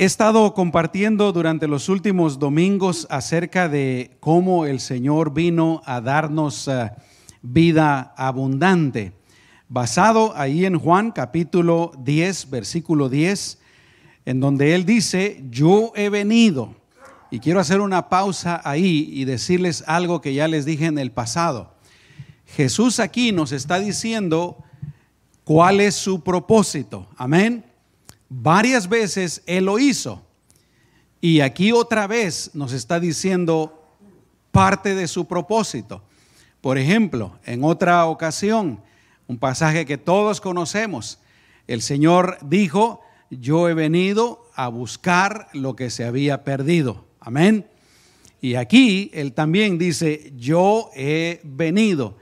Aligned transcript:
He 0.00 0.04
estado 0.04 0.54
compartiendo 0.54 1.32
durante 1.32 1.66
los 1.66 1.88
últimos 1.88 2.38
domingos 2.38 3.08
acerca 3.10 3.68
de 3.68 4.16
cómo 4.20 4.64
el 4.64 4.78
Señor 4.78 5.34
vino 5.34 5.82
a 5.86 6.00
darnos 6.00 6.68
eh, 6.68 6.92
vida 7.42 8.14
abundante. 8.16 9.12
Basado 9.68 10.36
ahí 10.36 10.66
en 10.66 10.78
Juan 10.78 11.10
capítulo 11.10 11.90
10, 11.98 12.48
versículo 12.48 13.08
10, 13.08 13.58
en 14.24 14.38
donde 14.38 14.76
Él 14.76 14.86
dice, 14.86 15.42
yo 15.50 15.90
he 15.96 16.10
venido. 16.10 16.76
Y 17.32 17.40
quiero 17.40 17.58
hacer 17.58 17.80
una 17.80 18.08
pausa 18.08 18.60
ahí 18.62 19.10
y 19.12 19.24
decirles 19.24 19.82
algo 19.88 20.20
que 20.20 20.32
ya 20.32 20.46
les 20.46 20.64
dije 20.64 20.86
en 20.86 20.98
el 20.98 21.10
pasado. 21.10 21.74
Jesús 22.46 23.00
aquí 23.00 23.32
nos 23.32 23.50
está 23.50 23.80
diciendo 23.80 24.58
cuál 25.42 25.80
es 25.80 25.96
su 25.96 26.22
propósito. 26.22 27.08
Amén. 27.16 27.67
Varias 28.28 28.88
veces 28.88 29.42
Él 29.46 29.64
lo 29.64 29.78
hizo. 29.78 30.22
Y 31.20 31.40
aquí 31.40 31.72
otra 31.72 32.06
vez 32.06 32.50
nos 32.54 32.72
está 32.72 33.00
diciendo 33.00 33.82
parte 34.52 34.94
de 34.94 35.08
su 35.08 35.26
propósito. 35.26 36.02
Por 36.60 36.78
ejemplo, 36.78 37.38
en 37.44 37.64
otra 37.64 38.06
ocasión, 38.06 38.80
un 39.26 39.38
pasaje 39.38 39.86
que 39.86 39.98
todos 39.98 40.40
conocemos, 40.40 41.18
el 41.66 41.82
Señor 41.82 42.38
dijo, 42.42 43.00
yo 43.30 43.68
he 43.68 43.74
venido 43.74 44.48
a 44.54 44.68
buscar 44.68 45.48
lo 45.52 45.76
que 45.76 45.90
se 45.90 46.04
había 46.04 46.44
perdido. 46.44 47.06
Amén. 47.20 47.66
Y 48.40 48.54
aquí 48.54 49.10
Él 49.12 49.32
también 49.32 49.78
dice, 49.78 50.32
yo 50.36 50.90
he 50.94 51.40
venido. 51.44 52.16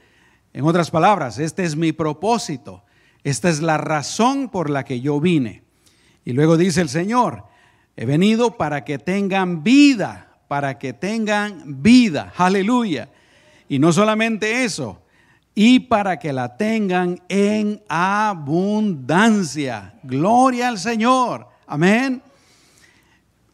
En 0.53 0.65
otras 0.65 0.89
palabras, 0.89 1.37
este 1.37 1.63
es 1.63 1.75
mi 1.75 1.91
propósito. 1.91 2.83
Esta 3.23 3.49
es 3.49 3.61
la 3.61 3.77
razón 3.77 4.49
por 4.49 4.69
la 4.69 4.83
que 4.85 5.01
yo 5.01 5.19
vine. 5.19 5.66
Y 6.27 6.33
luego 6.33 6.57
dice 6.57 6.81
el 6.81 6.89
Señor, 6.89 7.45
he 7.95 8.05
venido 8.05 8.57
para 8.57 8.83
que 8.83 8.99
tengan 8.99 9.63
vida, 9.63 10.27
para 10.49 10.77
que 10.77 10.91
tengan 10.91 11.81
vida. 11.81 12.33
Aleluya. 12.35 13.07
Y 13.69 13.79
no 13.79 13.93
solamente 13.93 14.65
eso, 14.65 15.01
y 15.55 15.79
para 15.79 16.19
que 16.19 16.33
la 16.33 16.57
tengan 16.57 17.21
en 17.29 17.81
abundancia. 17.87 19.13
Gloria 20.03 20.67
al 20.67 20.79
Señor. 20.79 21.47
Amén. 21.65 22.21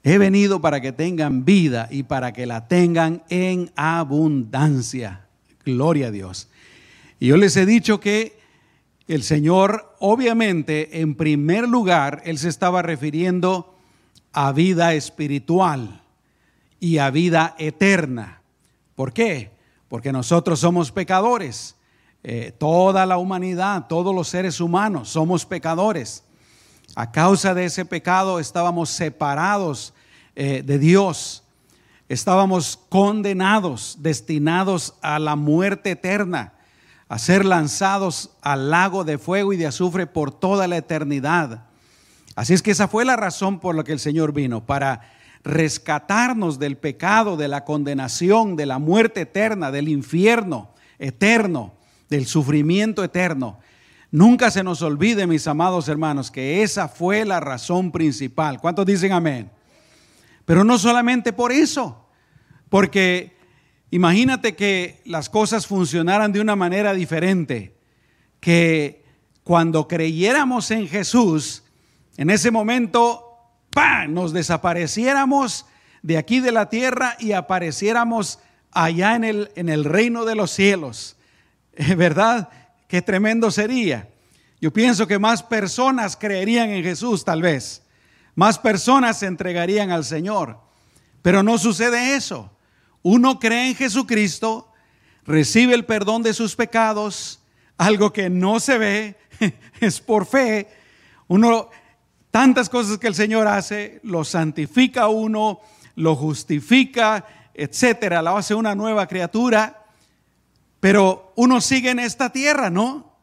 He 0.02 0.18
venido 0.18 0.60
para 0.60 0.82
que 0.82 0.92
tengan 0.92 1.46
vida 1.46 1.88
y 1.92 2.02
para 2.02 2.34
que 2.34 2.48
la 2.48 2.68
tengan 2.68 3.22
en 3.30 3.72
abundancia. 3.76 5.28
Gloria 5.64 6.08
a 6.08 6.12
Dios. 6.12 6.50
Y 7.20 7.28
yo 7.28 7.38
les 7.38 7.56
he 7.56 7.68
dicho 7.68 8.00
que 8.00 8.42
el 9.08 9.24
Señor, 9.24 9.96
obviamente, 10.00 11.02
en 11.02 11.16
primer 11.16 11.68
lugar, 11.68 12.22
Él 12.26 12.38
se 12.38 12.50
estaba 12.50 12.82
refiriendo 12.82 13.76
a 14.32 14.52
vida 14.54 14.94
espiritual 14.94 16.02
y 16.80 17.00
a 17.00 17.10
vida 17.10 17.56
eterna. 17.58 18.42
¿Por 18.96 19.12
qué? 19.12 19.52
Porque 19.90 20.14
nosotros 20.14 20.60
somos 20.60 20.92
pecadores. 20.92 21.76
Eh, 22.24 22.54
toda 22.58 23.06
la 23.06 23.18
humanidad, 23.18 23.88
todos 23.88 24.16
los 24.16 24.30
seres 24.30 24.62
humanos 24.62 25.10
somos 25.10 25.46
pecadores. 25.46 26.24
A 26.96 27.12
causa 27.12 27.54
de 27.54 27.66
ese 27.66 27.84
pecado 27.84 28.40
estábamos 28.40 28.90
separados 28.90 29.94
eh, 30.36 30.64
de 30.66 30.80
Dios. 30.80 31.44
Estábamos 32.08 32.80
condenados, 32.88 33.98
destinados 34.00 34.94
a 35.02 35.20
la 35.20 35.36
muerte 35.36 35.92
eterna 35.92 36.54
a 37.14 37.20
ser 37.20 37.46
lanzados 37.46 38.32
al 38.42 38.72
lago 38.72 39.04
de 39.04 39.20
fuego 39.20 39.54
y 39.54 39.58
de 39.58 39.68
azufre 39.68 40.08
por 40.08 40.32
toda 40.32 40.68
la 40.68 40.78
eternidad. 40.78 41.66
Así 42.36 42.56
es 42.56 42.64
que 42.64 42.72
esa 42.72 42.88
fue 42.88 43.06
la 43.06 43.16
razón 43.16 43.60
por 43.60 43.76
la 43.76 43.84
que 43.84 43.92
el 43.92 44.00
Señor 44.00 44.34
vino, 44.34 44.66
para 44.66 45.12
rescatarnos 45.44 46.58
del 46.58 46.76
pecado, 46.76 47.38
de 47.38 47.48
la 47.48 47.66
condenación, 47.66 48.56
de 48.56 48.66
la 48.66 48.80
muerte 48.80 49.22
eterna, 49.22 49.70
del 49.70 49.90
infierno 49.90 50.74
eterno, 50.98 51.76
del 52.10 52.26
sufrimiento 52.26 53.04
eterno. 53.04 53.60
Nunca 54.10 54.50
se 54.50 54.64
nos 54.64 54.82
olvide, 54.82 55.28
mis 55.28 55.46
amados 55.46 55.90
hermanos, 55.90 56.32
que 56.32 56.64
esa 56.64 56.88
fue 56.88 57.26
la 57.26 57.40
razón 57.40 57.92
principal. 57.92 58.60
¿Cuántos 58.60 58.88
dicen 58.88 59.12
amén? 59.12 59.52
Pero 60.46 60.64
no 60.64 60.80
solamente 60.80 61.32
por 61.32 61.52
eso, 61.52 62.08
porque 62.70 63.38
Imagínate 63.94 64.56
que 64.56 65.04
las 65.06 65.30
cosas 65.30 65.68
funcionaran 65.68 66.32
de 66.32 66.42
una 66.42 66.56
manera 66.56 66.96
diferente, 66.96 67.76
que 68.40 69.06
cuando 69.44 69.88
creyéramos 69.88 70.72
en 70.72 70.88
Jesús, 70.88 71.64
en 72.18 72.32
ese 72.32 72.50
momento, 72.50 73.24
¡pam!, 73.70 74.12
nos 74.12 74.34
desapareciéramos 74.34 75.68
de 76.02 76.18
aquí 76.18 76.40
de 76.40 76.52
la 76.52 76.70
tierra 76.70 77.16
y 77.20 77.34
apareciéramos 77.34 78.40
allá 78.72 79.16
en 79.16 79.26
el, 79.26 79.52
en 79.56 79.70
el 79.70 79.84
reino 79.84 80.26
de 80.26 80.34
los 80.34 80.50
cielos. 80.50 81.16
¿Verdad? 81.96 82.50
Qué 82.88 83.04
tremendo 83.04 83.52
sería. 83.52 84.10
Yo 84.60 84.74
pienso 84.74 85.06
que 85.06 85.20
más 85.20 85.44
personas 85.44 86.18
creerían 86.18 86.72
en 86.72 86.84
Jesús 86.84 87.24
tal 87.24 87.44
vez. 87.44 87.84
Más 88.34 88.58
personas 88.58 89.20
se 89.20 89.28
entregarían 89.28 89.92
al 89.92 90.04
Señor. 90.04 90.58
Pero 91.22 91.44
no 91.44 91.60
sucede 91.60 92.16
eso. 92.16 92.53
Uno 93.04 93.38
cree 93.40 93.68
en 93.70 93.76
Jesucristo, 93.76 94.72
recibe 95.26 95.76
el 95.76 95.86
perdón 95.86 96.24
de 96.24 96.34
sus 96.34 96.56
pecados, 96.56 97.42
algo 97.78 98.14
que 98.14 98.30
no 98.30 98.60
se 98.60 98.78
ve, 98.78 99.18
es 99.80 100.00
por 100.00 100.26
fe. 100.26 100.68
Uno, 101.28 101.70
tantas 102.32 102.70
cosas 102.70 102.98
que 102.98 103.08
el 103.08 103.16
Señor 103.16 103.48
hace, 103.48 104.00
lo 104.04 104.24
santifica 104.24 105.10
uno, 105.10 105.60
lo 105.96 106.16
justifica, 106.16 107.26
etcétera, 107.54 108.22
lo 108.22 108.38
hace 108.38 108.56
una 108.56 108.74
nueva 108.74 109.06
criatura. 109.08 109.86
Pero 110.80 111.34
uno 111.36 111.62
sigue 111.62 111.92
en 111.92 112.00
esta 112.00 112.32
tierra, 112.32 112.70
¿no? 112.70 113.14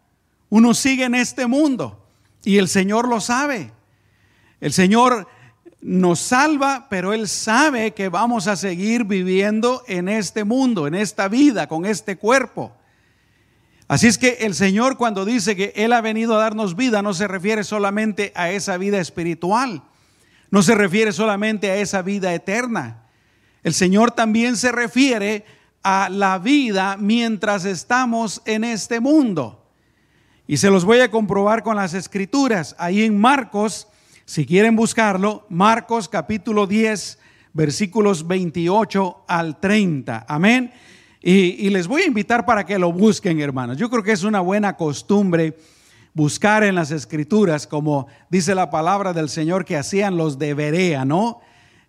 Uno 0.51 0.75
sigue 0.75 1.05
en 1.05 1.15
este 1.15 1.47
mundo 1.47 2.07
y 2.45 2.59
el 2.59 2.69
Señor 2.69 3.09
lo 3.09 3.21
sabe. 3.21 3.73
El 4.61 4.73
Señor 4.73 5.29
nos 5.81 6.21
salva, 6.21 6.87
pero 6.91 7.13
Él 7.13 7.29
sabe 7.29 7.93
que 7.93 8.09
vamos 8.09 8.47
a 8.47 8.57
seguir 8.57 9.05
viviendo 9.05 9.83
en 9.87 10.09
este 10.09 10.45
mundo, 10.45 10.87
en 10.87 10.95
esta 10.95 11.29
vida, 11.29 11.67
con 11.69 11.87
este 11.87 12.17
cuerpo. 12.17 12.73
Así 13.89 14.07
es 14.07 14.19
que 14.19 14.39
el 14.41 14.55
Señor 14.55 14.97
cuando 14.97 15.25
dice 15.25 15.57
que 15.57 15.73
Él 15.75 15.93
ha 15.93 16.01
venido 16.01 16.37
a 16.37 16.43
darnos 16.43 16.77
vida, 16.77 17.03
no 17.03 17.15
se 17.15 17.27
refiere 17.27 17.65
solamente 17.65 18.33
a 18.37 18.51
esa 18.51 18.77
vida 18.77 19.01
espiritual, 19.01 19.83
no 20.51 20.63
se 20.63 20.75
refiere 20.75 21.13
solamente 21.13 21.71
a 21.71 21.77
esa 21.77 22.03
vida 22.03 22.33
eterna. 22.35 23.03
El 23.63 23.75
Señor 23.75 24.11
también 24.13 24.57
se 24.57 24.73
refiere 24.73 25.45
a 25.83 26.09
la 26.11 26.39
vida 26.39 26.97
mientras 26.99 27.65
estamos 27.65 28.43
en 28.45 28.65
este 28.65 29.01
mundo. 29.01 29.65
Y 30.47 30.57
se 30.59 30.71
los 30.71 30.85
voy 30.85 31.01
a 31.01 31.11
comprobar 31.11 31.63
con 31.63 31.77
las 31.77 31.95
escrituras. 31.95 32.75
Ahí 32.79 33.05
en 33.05 33.21
Marcos 33.21 33.87
si 34.31 34.47
quieren 34.47 34.77
buscarlo, 34.77 35.45
Marcos 35.49 36.09
capítulo 36.09 36.69
10, 36.69 37.19
versículos 37.53 38.29
28 38.29 39.25
al 39.27 39.59
30. 39.59 40.25
Amén. 40.29 40.73
Y, 41.21 41.69
les 41.71 41.89
voy 41.89 42.03
a 42.03 42.07
invitar 42.07 42.47
para 42.47 42.65
que 42.65 42.79
lo 42.79 42.93
busquen, 42.93 43.41
hermanos. 43.41 43.77
Yo 43.77 43.91
creo 43.91 44.05
que 44.05 44.13
es 44.13 44.23
una 44.23 44.39
buena 44.39 44.77
costumbre 44.77 45.59
buscar 46.15 46.63
en 46.63 46.77
las 46.77 46.93
escrituras, 46.93 47.67
como 47.67 48.07
dice 48.29 48.55
la 48.55 48.71
palabra 48.71 49.13
del 49.13 49.29
Señor 49.29 49.65
que 49.65 49.77
hacían 49.77 50.17
los 50.17 50.39
de 50.39 50.55
Berea, 50.55 51.05
¿no? 51.05 51.41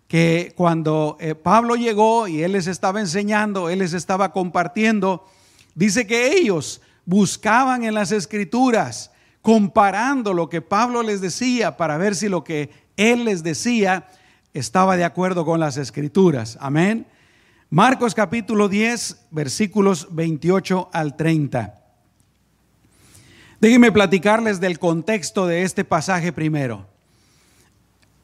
Que 0.08 0.52
cuando 0.56 1.18
eh, 1.20 1.36
Pablo 1.36 1.76
llegó 1.76 2.26
y 2.26 2.42
él 2.42 2.54
les 2.54 2.66
estaba 2.66 2.98
enseñando, 2.98 3.70
él 3.70 3.78
les 3.78 3.92
estaba 3.92 4.32
compartiendo, 4.32 5.28
dice 5.76 6.08
que 6.08 6.32
ellos 6.32 6.80
buscaban 7.06 7.84
en 7.84 7.94
las 7.94 8.10
escrituras 8.10 9.11
comparando 9.42 10.32
lo 10.32 10.48
que 10.48 10.62
Pablo 10.62 11.02
les 11.02 11.20
decía 11.20 11.76
para 11.76 11.98
ver 11.98 12.14
si 12.14 12.28
lo 12.28 12.44
que 12.44 12.70
él 12.96 13.24
les 13.24 13.42
decía 13.42 14.06
estaba 14.54 14.96
de 14.96 15.04
acuerdo 15.04 15.44
con 15.44 15.58
las 15.58 15.76
escrituras. 15.76 16.56
Amén. 16.60 17.06
Marcos 17.68 18.14
capítulo 18.14 18.68
10, 18.68 19.26
versículos 19.30 20.08
28 20.12 20.90
al 20.92 21.16
30. 21.16 21.80
Déjenme 23.60 23.92
platicarles 23.92 24.60
del 24.60 24.78
contexto 24.78 25.46
de 25.46 25.62
este 25.62 25.84
pasaje 25.84 26.32
primero. 26.32 26.86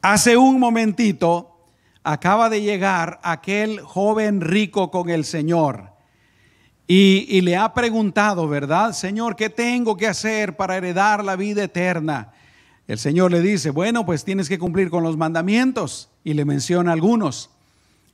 Hace 0.01 0.37
un 0.37 0.59
momentito 0.59 1.65
acaba 2.03 2.49
de 2.49 2.61
llegar 2.61 3.19
aquel 3.23 3.81
joven 3.81 4.39
rico 4.39 4.91
con 4.91 5.09
el 5.09 5.25
Señor 5.25 5.98
y, 6.91 7.41
le 7.41 7.55
ha 7.55 7.71
preguntado, 7.71 8.47
¿verdad? 8.47 8.93
Señor, 8.93 9.35
¿qué 9.35 9.51
tengo 9.51 9.95
que 9.95 10.07
hacer 10.07 10.57
para 10.57 10.75
heredar 10.75 11.23
la 11.23 11.35
vida 11.35 11.63
eterna? 11.63 12.33
El 12.87 12.97
Señor 12.97 13.29
le 13.29 13.41
dice, 13.41 13.69
bueno, 13.69 14.07
pues 14.07 14.23
tienes 14.23 14.49
que 14.49 14.57
cumplir 14.57 14.89
con 14.89 15.03
los 15.03 15.15
mandamientos 15.15 16.09
y 16.23 16.33
le 16.33 16.45
menciona 16.45 16.91
algunos. 16.91 17.51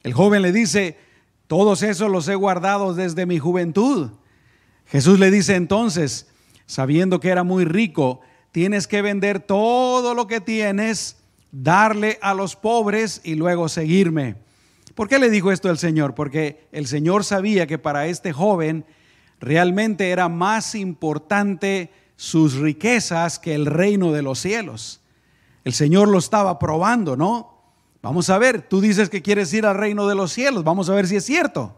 El 0.03 0.11
joven 0.11 0.41
le 0.41 0.51
dice, 0.51 0.97
todos 1.47 1.83
esos 1.83 2.11
los 2.11 2.27
he 2.27 2.35
guardado 2.35 2.93
desde 2.93 3.25
mi 3.25 3.39
juventud. 3.39 4.09
Jesús 4.87 5.19
le 5.19 5.31
dice 5.31 5.55
entonces, 5.55 6.27
sabiendo 6.65 7.21
que 7.21 7.29
era 7.29 7.45
muy 7.45 7.63
rico, 7.63 8.19
tienes 8.51 8.87
que 8.87 9.01
vender 9.01 9.39
todo 9.39 10.13
lo 10.13 10.27
que 10.27 10.41
tienes, 10.41 11.15
darle 11.53 12.19
a 12.21 12.33
los 12.33 12.57
pobres 12.57 13.21
y 13.23 13.35
luego 13.35 13.69
seguirme. 13.69 14.35
¿Por 14.95 15.09
qué 15.09 15.19
le 15.19 15.29
dijo 15.29 15.51
esto 15.51 15.69
el 15.69 15.77
Señor? 15.77 16.15
Porque 16.15 16.67
el 16.71 16.87
Señor 16.87 17.25
sabía 17.25 17.67
que 17.67 17.77
para 17.77 18.07
este 18.07 18.31
joven 18.31 18.85
realmente 19.39 20.09
era 20.09 20.29
más 20.29 20.73
importante 20.73 21.91
sus 22.15 22.55
riquezas 22.55 23.37
que 23.37 23.53
el 23.53 23.65
reino 23.65 24.13
de 24.13 24.21
los 24.21 24.39
cielos. 24.39 25.01
El 25.65 25.73
Señor 25.73 26.07
lo 26.07 26.17
estaba 26.17 26.57
probando, 26.59 27.17
¿no? 27.17 27.55
Vamos 28.01 28.29
a 28.29 28.37
ver, 28.37 28.61
tú 28.61 28.81
dices 28.81 29.09
que 29.09 29.21
quieres 29.21 29.53
ir 29.53 29.65
al 29.65 29.75
reino 29.75 30.07
de 30.07 30.15
los 30.15 30.31
cielos, 30.31 30.63
vamos 30.63 30.89
a 30.89 30.93
ver 30.93 31.07
si 31.07 31.17
es 31.17 31.25
cierto. 31.25 31.75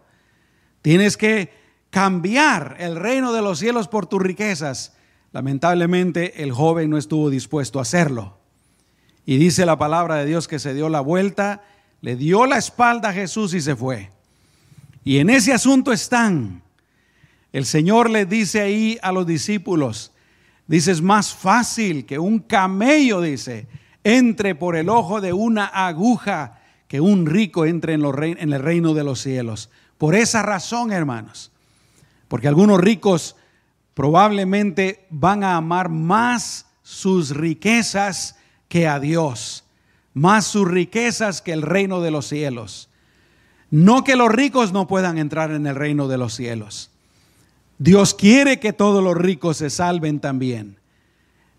Tienes 0.81 1.17
que 1.17 1.51
cambiar 1.89 2.75
el 2.79 2.97
reino 2.97 3.33
de 3.33 3.41
los 3.41 3.59
cielos 3.59 3.87
por 3.87 4.05
tus 4.05 4.21
riquezas. 4.21 4.95
Lamentablemente 5.31 6.43
el 6.43 6.51
joven 6.51 6.89
no 6.89 6.97
estuvo 6.97 7.29
dispuesto 7.29 7.79
a 7.79 7.83
hacerlo. 7.83 8.37
Y 9.25 9.37
dice 9.37 9.65
la 9.65 9.77
palabra 9.77 10.15
de 10.15 10.25
Dios 10.25 10.47
que 10.47 10.59
se 10.59 10.73
dio 10.73 10.89
la 10.89 11.01
vuelta, 11.01 11.63
le 12.01 12.15
dio 12.15 12.45
la 12.45 12.57
espalda 12.57 13.09
a 13.09 13.13
Jesús 13.13 13.53
y 13.53 13.61
se 13.61 13.75
fue. 13.75 14.09
Y 15.03 15.19
en 15.19 15.29
ese 15.29 15.53
asunto 15.53 15.91
están. 15.91 16.61
El 17.53 17.65
Señor 17.65 18.09
le 18.09 18.25
dice 18.25 18.61
ahí 18.61 18.97
a 19.01 19.11
los 19.11 19.25
discípulos, 19.25 20.11
dice, 20.67 20.91
es 20.91 21.01
más 21.01 21.33
fácil 21.33 22.05
que 22.05 22.19
un 22.19 22.39
camello, 22.39 23.21
dice, 23.21 23.67
entre 24.03 24.53
por 24.53 24.75
el 24.75 24.89
ojo 24.89 25.21
de 25.21 25.33
una 25.33 25.65
aguja 25.65 26.59
que 26.87 27.01
un 27.01 27.25
rico 27.25 27.65
entre 27.65 27.93
en, 27.93 28.03
en 28.03 28.53
el 28.53 28.61
reino 28.61 28.93
de 28.93 29.03
los 29.03 29.21
cielos. 29.21 29.69
Por 29.97 30.15
esa 30.15 30.43
razón, 30.43 30.91
hermanos, 30.91 31.51
porque 32.27 32.47
algunos 32.47 32.79
ricos 32.79 33.35
probablemente 33.93 35.07
van 35.09 35.43
a 35.43 35.55
amar 35.55 35.89
más 35.89 36.67
sus 36.83 37.31
riquezas 37.31 38.35
que 38.69 38.87
a 38.87 38.99
Dios, 38.99 39.63
más 40.17 40.47
sus 40.47 40.67
riquezas 40.67 41.43
que 41.43 41.53
el 41.53 41.61
reino 41.61 42.01
de 42.01 42.09
los 42.09 42.27
cielos. 42.27 42.89
No 43.69 44.03
que 44.03 44.15
los 44.15 44.31
ricos 44.31 44.73
no 44.73 44.87
puedan 44.87 45.19
entrar 45.19 45.51
en 45.51 45.67
el 45.67 45.75
reino 45.75 46.07
de 46.07 46.17
los 46.17 46.33
cielos. 46.33 46.89
Dios 47.77 48.15
quiere 48.15 48.59
que 48.59 48.73
todos 48.73 49.03
los 49.03 49.15
ricos 49.15 49.57
se 49.57 49.69
salven 49.69 50.19
también. 50.19 50.79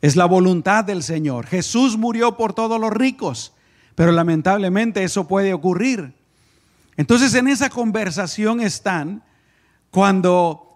Es 0.03 0.17
la 0.17 0.25
voluntad 0.25 0.85
del 0.85 1.05
Señor. 1.05 1.47
Jesús 1.47 1.97
murió 1.97 2.37
por 2.37 2.53
todos 2.53 2.81
los 2.81 2.93
ricos, 2.93 3.53
pero 3.95 4.11
lamentablemente 4.11 5.05
eso 5.05 5.29
puede 5.29 5.55
ocurrir. 5.55 6.13
Entonces 6.97 7.35
en 7.35 7.47
esa 7.47 7.71
conversación 7.71 8.61
están 8.61 9.23
cuando 9.93 10.75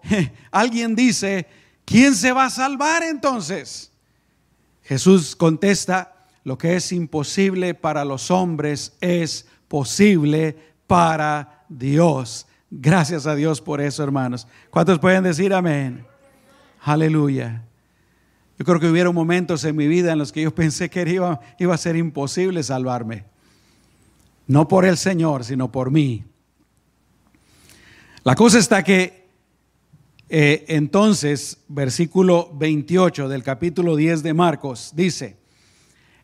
alguien 0.51 0.95
dice, 0.95 1.47
¿quién 1.83 2.15
se 2.15 2.31
va 2.31 2.45
a 2.45 2.49
salvar 2.49 3.03
entonces? 3.03 3.91
Jesús 4.83 5.35
contesta, 5.35 6.12
lo 6.43 6.57
que 6.57 6.75
es 6.75 6.91
imposible 6.91 7.73
para 7.73 8.03
los 8.03 8.31
hombres 8.31 8.93
es 8.99 9.47
posible 9.67 10.57
para 10.87 11.65
Dios. 11.69 12.47
Gracias 12.69 13.27
a 13.27 13.35
Dios 13.35 13.61
por 13.61 13.81
eso, 13.81 14.03
hermanos. 14.03 14.47
¿Cuántos 14.69 14.99
pueden 14.99 15.23
decir 15.23 15.53
amén? 15.53 16.05
Aleluya. 16.81 17.63
Yo 18.59 18.65
creo 18.65 18.79
que 18.79 18.89
hubieron 18.89 19.15
momentos 19.15 19.63
en 19.63 19.75
mi 19.75 19.87
vida 19.87 20.11
en 20.11 20.19
los 20.19 20.31
que 20.31 20.41
yo 20.41 20.53
pensé 20.53 20.89
que 20.89 21.09
iba, 21.09 21.39
iba 21.59 21.73
a 21.73 21.77
ser 21.77 21.95
imposible 21.95 22.61
salvarme. 22.61 23.25
No 24.47 24.67
por 24.67 24.85
el 24.85 24.97
Señor, 24.97 25.43
sino 25.43 25.71
por 25.71 25.91
mí. 25.91 26.23
La 28.23 28.35
cosa 28.35 28.59
está 28.59 28.83
que 28.83 29.23
eh, 30.29 30.65
entonces, 30.67 31.59
versículo 31.67 32.49
28 32.55 33.29
del 33.29 33.43
capítulo 33.43 33.95
10 33.95 34.23
de 34.23 34.33
Marcos 34.33 34.91
dice, 34.95 35.37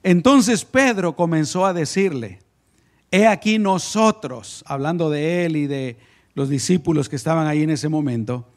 entonces 0.03 0.65
Pedro 0.65 1.15
comenzó 1.15 1.65
a 1.65 1.73
decirle, 1.73 2.39
he 3.11 3.27
aquí 3.27 3.59
nosotros, 3.59 4.63
hablando 4.67 5.09
de 5.09 5.45
él 5.45 5.55
y 5.55 5.67
de 5.67 5.97
los 6.33 6.49
discípulos 6.49 7.09
que 7.09 7.15
estaban 7.15 7.47
ahí 7.47 7.63
en 7.63 7.69
ese 7.69 7.89
momento, 7.89 8.47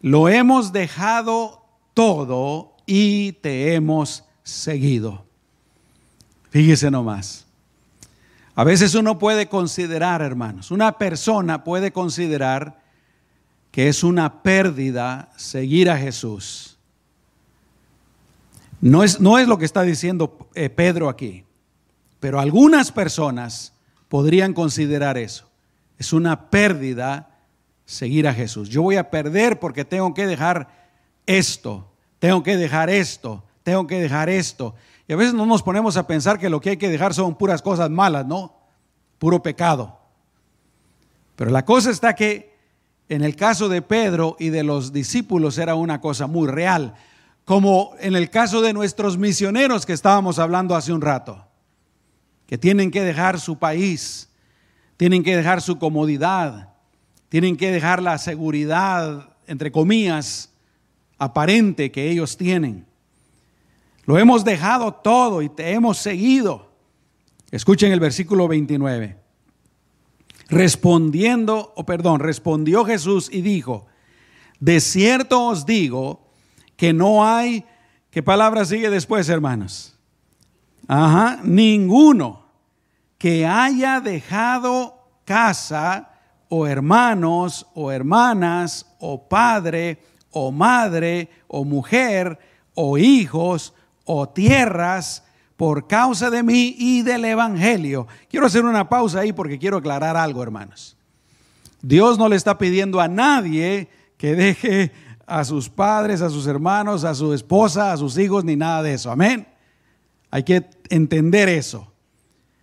lo 0.00 0.28
hemos 0.28 0.72
dejado 0.72 1.64
todo 1.94 2.76
y 2.86 3.32
te 3.32 3.74
hemos 3.74 4.24
seguido. 4.42 5.24
Fíjese 6.50 6.90
nomás. 6.90 7.46
A 8.54 8.64
veces 8.64 8.94
uno 8.94 9.18
puede 9.18 9.48
considerar, 9.48 10.22
hermanos, 10.22 10.70
una 10.70 10.98
persona 10.98 11.64
puede 11.64 11.92
considerar 11.92 12.80
que 13.70 13.88
es 13.88 14.02
una 14.02 14.42
pérdida 14.42 15.30
seguir 15.36 15.88
a 15.88 15.96
Jesús. 15.96 16.69
No 18.80 19.04
es, 19.04 19.20
no 19.20 19.38
es 19.38 19.46
lo 19.46 19.58
que 19.58 19.64
está 19.64 19.82
diciendo 19.82 20.48
eh, 20.54 20.70
Pedro 20.70 21.08
aquí, 21.08 21.44
pero 22.18 22.40
algunas 22.40 22.92
personas 22.92 23.74
podrían 24.08 24.54
considerar 24.54 25.18
eso. 25.18 25.48
Es 25.98 26.12
una 26.12 26.50
pérdida 26.50 27.38
seguir 27.84 28.26
a 28.26 28.34
Jesús. 28.34 28.68
Yo 28.68 28.82
voy 28.82 28.96
a 28.96 29.10
perder 29.10 29.58
porque 29.58 29.84
tengo 29.84 30.14
que 30.14 30.26
dejar 30.26 30.68
esto, 31.26 31.90
tengo 32.18 32.42
que 32.42 32.56
dejar 32.56 32.88
esto, 32.88 33.44
tengo 33.62 33.86
que 33.86 34.00
dejar 34.00 34.28
esto. 34.28 34.74
Y 35.06 35.12
a 35.12 35.16
veces 35.16 35.34
no 35.34 35.44
nos 35.44 35.62
ponemos 35.62 35.96
a 35.96 36.06
pensar 36.06 36.38
que 36.38 36.48
lo 36.48 36.60
que 36.60 36.70
hay 36.70 36.76
que 36.76 36.88
dejar 36.88 37.12
son 37.12 37.36
puras 37.36 37.62
cosas 37.62 37.90
malas, 37.90 38.26
¿no? 38.26 38.54
Puro 39.18 39.42
pecado. 39.42 39.98
Pero 41.36 41.50
la 41.50 41.64
cosa 41.64 41.90
está 41.90 42.14
que 42.14 42.54
en 43.08 43.22
el 43.24 43.34
caso 43.34 43.68
de 43.68 43.82
Pedro 43.82 44.36
y 44.38 44.50
de 44.50 44.62
los 44.62 44.92
discípulos 44.92 45.58
era 45.58 45.74
una 45.74 46.00
cosa 46.00 46.26
muy 46.26 46.46
real, 46.46 46.94
como 47.50 47.96
en 47.98 48.14
el 48.14 48.30
caso 48.30 48.60
de 48.60 48.72
nuestros 48.72 49.18
misioneros 49.18 49.84
que 49.84 49.92
estábamos 49.92 50.38
hablando 50.38 50.76
hace 50.76 50.92
un 50.92 51.00
rato, 51.00 51.44
que 52.46 52.56
tienen 52.56 52.92
que 52.92 53.02
dejar 53.02 53.40
su 53.40 53.58
país, 53.58 54.30
tienen 54.96 55.24
que 55.24 55.36
dejar 55.36 55.60
su 55.60 55.76
comodidad, 55.76 56.74
tienen 57.28 57.56
que 57.56 57.72
dejar 57.72 58.04
la 58.04 58.18
seguridad, 58.18 59.30
entre 59.48 59.72
comillas, 59.72 60.52
aparente 61.18 61.90
que 61.90 62.08
ellos 62.08 62.36
tienen 62.36 62.86
lo 64.06 64.16
hemos 64.16 64.44
dejado 64.44 64.94
todo 64.94 65.42
y 65.42 65.48
te 65.48 65.72
hemos 65.72 65.98
seguido. 65.98 66.70
Escuchen 67.50 67.90
el 67.90 67.98
versículo 67.98 68.46
29. 68.46 69.16
Respondiendo, 70.50 71.72
o 71.74 71.84
perdón, 71.84 72.20
respondió 72.20 72.84
Jesús 72.84 73.28
y 73.28 73.42
dijo, 73.42 73.86
de 74.60 74.80
cierto 74.80 75.46
os 75.46 75.66
digo 75.66 76.29
que 76.80 76.94
no 76.94 77.26
hay, 77.26 77.62
¿qué 78.10 78.22
palabra 78.22 78.64
sigue 78.64 78.88
después, 78.88 79.28
hermanos? 79.28 79.94
Ajá, 80.88 81.38
ninguno 81.44 82.46
que 83.18 83.44
haya 83.44 84.00
dejado 84.00 84.98
casa 85.26 86.08
o 86.48 86.66
hermanos 86.66 87.66
o 87.74 87.92
hermanas 87.92 88.86
o 88.98 89.28
padre 89.28 89.98
o 90.30 90.50
madre 90.52 91.28
o 91.48 91.66
mujer 91.66 92.38
o 92.72 92.96
hijos 92.96 93.74
o 94.06 94.30
tierras 94.30 95.22
por 95.58 95.86
causa 95.86 96.30
de 96.30 96.42
mí 96.42 96.76
y 96.78 97.02
del 97.02 97.26
Evangelio. 97.26 98.06
Quiero 98.30 98.46
hacer 98.46 98.64
una 98.64 98.88
pausa 98.88 99.20
ahí 99.20 99.34
porque 99.34 99.58
quiero 99.58 99.76
aclarar 99.76 100.16
algo, 100.16 100.42
hermanos. 100.42 100.96
Dios 101.82 102.16
no 102.16 102.26
le 102.26 102.36
está 102.36 102.56
pidiendo 102.56 103.02
a 103.02 103.08
nadie 103.08 103.90
que 104.16 104.34
deje 104.34 104.92
a 105.30 105.44
sus 105.44 105.68
padres, 105.68 106.20
a 106.20 106.28
sus 106.28 106.46
hermanos, 106.46 107.04
a 107.04 107.14
su 107.14 107.32
esposa, 107.32 107.92
a 107.92 107.96
sus 107.96 108.18
hijos, 108.18 108.44
ni 108.44 108.56
nada 108.56 108.82
de 108.82 108.94
eso. 108.94 109.10
Amén. 109.10 109.46
Hay 110.30 110.42
que 110.42 110.68
entender 110.88 111.48
eso. 111.48 111.90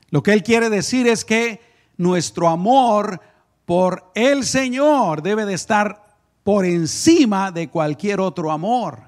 Lo 0.10 0.22
que 0.22 0.34
Él 0.34 0.44
quiere 0.44 0.70
decir 0.70 1.08
es 1.08 1.26
que 1.26 1.62
nuestro 1.98 2.48
amor 2.48 3.22
por 3.66 4.12
el 4.16 4.44
Señor 4.44 5.22
debe 5.22 5.46
de 5.46 5.54
estar 5.54 6.16
por 6.44 6.66
encima 6.66 7.52
de 7.52 7.70
cualquier 7.70 8.20
otro 8.20 8.52
amor. 8.52 9.02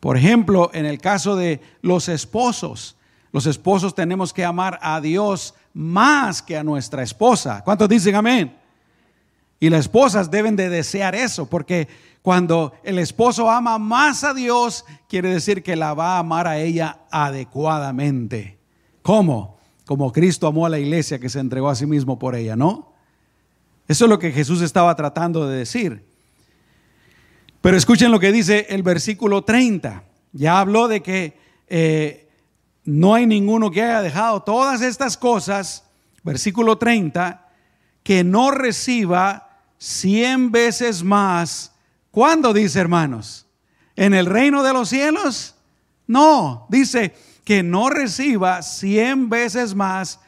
Por 0.00 0.16
ejemplo, 0.16 0.70
en 0.72 0.86
el 0.86 1.00
caso 1.00 1.36
de 1.36 1.60
los 1.82 2.08
esposos, 2.08 2.96
los 3.32 3.46
esposos 3.46 3.94
tenemos 3.94 4.32
que 4.32 4.44
amar 4.44 4.78
a 4.80 5.00
Dios 5.00 5.54
más 5.74 6.40
que 6.40 6.56
a 6.56 6.64
nuestra 6.64 7.02
esposa. 7.02 7.62
¿Cuántos 7.64 7.88
dicen 7.88 8.14
amén? 8.14 8.56
Y 9.60 9.70
las 9.70 9.80
esposas 9.80 10.30
deben 10.30 10.56
de 10.56 10.68
desear 10.68 11.14
eso, 11.14 11.46
porque 11.46 11.88
cuando 12.22 12.72
el 12.84 12.98
esposo 12.98 13.50
ama 13.50 13.78
más 13.78 14.22
a 14.22 14.34
Dios, 14.34 14.84
quiere 15.08 15.30
decir 15.30 15.62
que 15.62 15.76
la 15.76 15.94
va 15.94 16.16
a 16.16 16.18
amar 16.20 16.46
a 16.46 16.58
ella 16.58 17.00
adecuadamente. 17.10 18.58
¿Cómo? 19.02 19.58
Como 19.86 20.12
Cristo 20.12 20.46
amó 20.46 20.66
a 20.66 20.68
la 20.68 20.78
iglesia 20.78 21.18
que 21.18 21.28
se 21.28 21.40
entregó 21.40 21.68
a 21.68 21.74
sí 21.74 21.86
mismo 21.86 22.18
por 22.18 22.34
ella, 22.34 22.54
¿no? 22.54 22.92
Eso 23.88 24.04
es 24.04 24.08
lo 24.10 24.18
que 24.18 24.32
Jesús 24.32 24.60
estaba 24.60 24.94
tratando 24.94 25.48
de 25.48 25.58
decir. 25.58 26.04
Pero 27.60 27.76
escuchen 27.76 28.12
lo 28.12 28.20
que 28.20 28.30
dice 28.30 28.66
el 28.68 28.82
versículo 28.82 29.42
30. 29.42 30.04
Ya 30.32 30.60
habló 30.60 30.88
de 30.88 31.02
que 31.02 31.38
eh, 31.68 32.28
no 32.84 33.14
hay 33.14 33.26
ninguno 33.26 33.70
que 33.70 33.82
haya 33.82 34.02
dejado 34.02 34.42
todas 34.42 34.82
estas 34.82 35.16
cosas, 35.16 35.84
versículo 36.22 36.78
30, 36.78 37.48
que 38.02 38.24
no 38.24 38.50
reciba 38.50 39.47
cien 39.78 40.50
veces 40.50 41.02
más. 41.02 41.72
¿Cuándo 42.10 42.52
dice, 42.52 42.80
hermanos? 42.80 43.46
¿En 43.96 44.12
el 44.12 44.26
reino 44.26 44.62
de 44.62 44.72
los 44.72 44.88
cielos? 44.88 45.54
No, 46.06 46.66
dice 46.68 47.14
que 47.44 47.62
no 47.62 47.88
reciba 47.88 48.62
cien 48.62 49.28
veces 49.28 49.74
más 49.74 50.20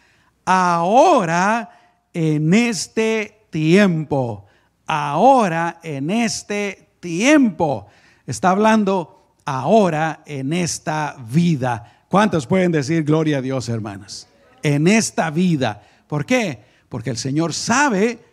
ahora 0.45 1.71
en 2.12 2.54
este 2.54 3.47
tiempo. 3.50 4.47
Ahora 4.87 5.80
en 5.83 6.11
este 6.11 6.95
tiempo. 7.00 7.88
Está 8.26 8.50
hablando 8.50 9.35
ahora 9.45 10.23
en 10.26 10.52
esta 10.52 11.16
vida. 11.28 12.04
¿Cuántos 12.09 12.47
pueden 12.47 12.73
decir 12.73 13.04
gloria 13.04 13.38
a 13.38 13.42
Dios, 13.42 13.69
hermanos? 13.69 14.26
En 14.62 14.87
esta 14.87 15.30
vida. 15.30 15.83
¿Por 16.07 16.26
qué? 16.26 16.64
Porque 16.88 17.11
el 17.11 17.16
Señor 17.16 17.54
sabe 17.54 18.30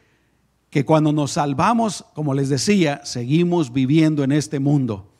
que 0.77 0.85
cuando 0.85 1.11
nos 1.11 1.31
salvamos, 1.31 2.05
como 2.13 2.35
les 2.35 2.49
decía, 2.49 3.01
seguimos 3.03 3.73
viviendo 3.73 4.23
en 4.23 4.31
este 4.31 4.59
mundo. 4.59 5.11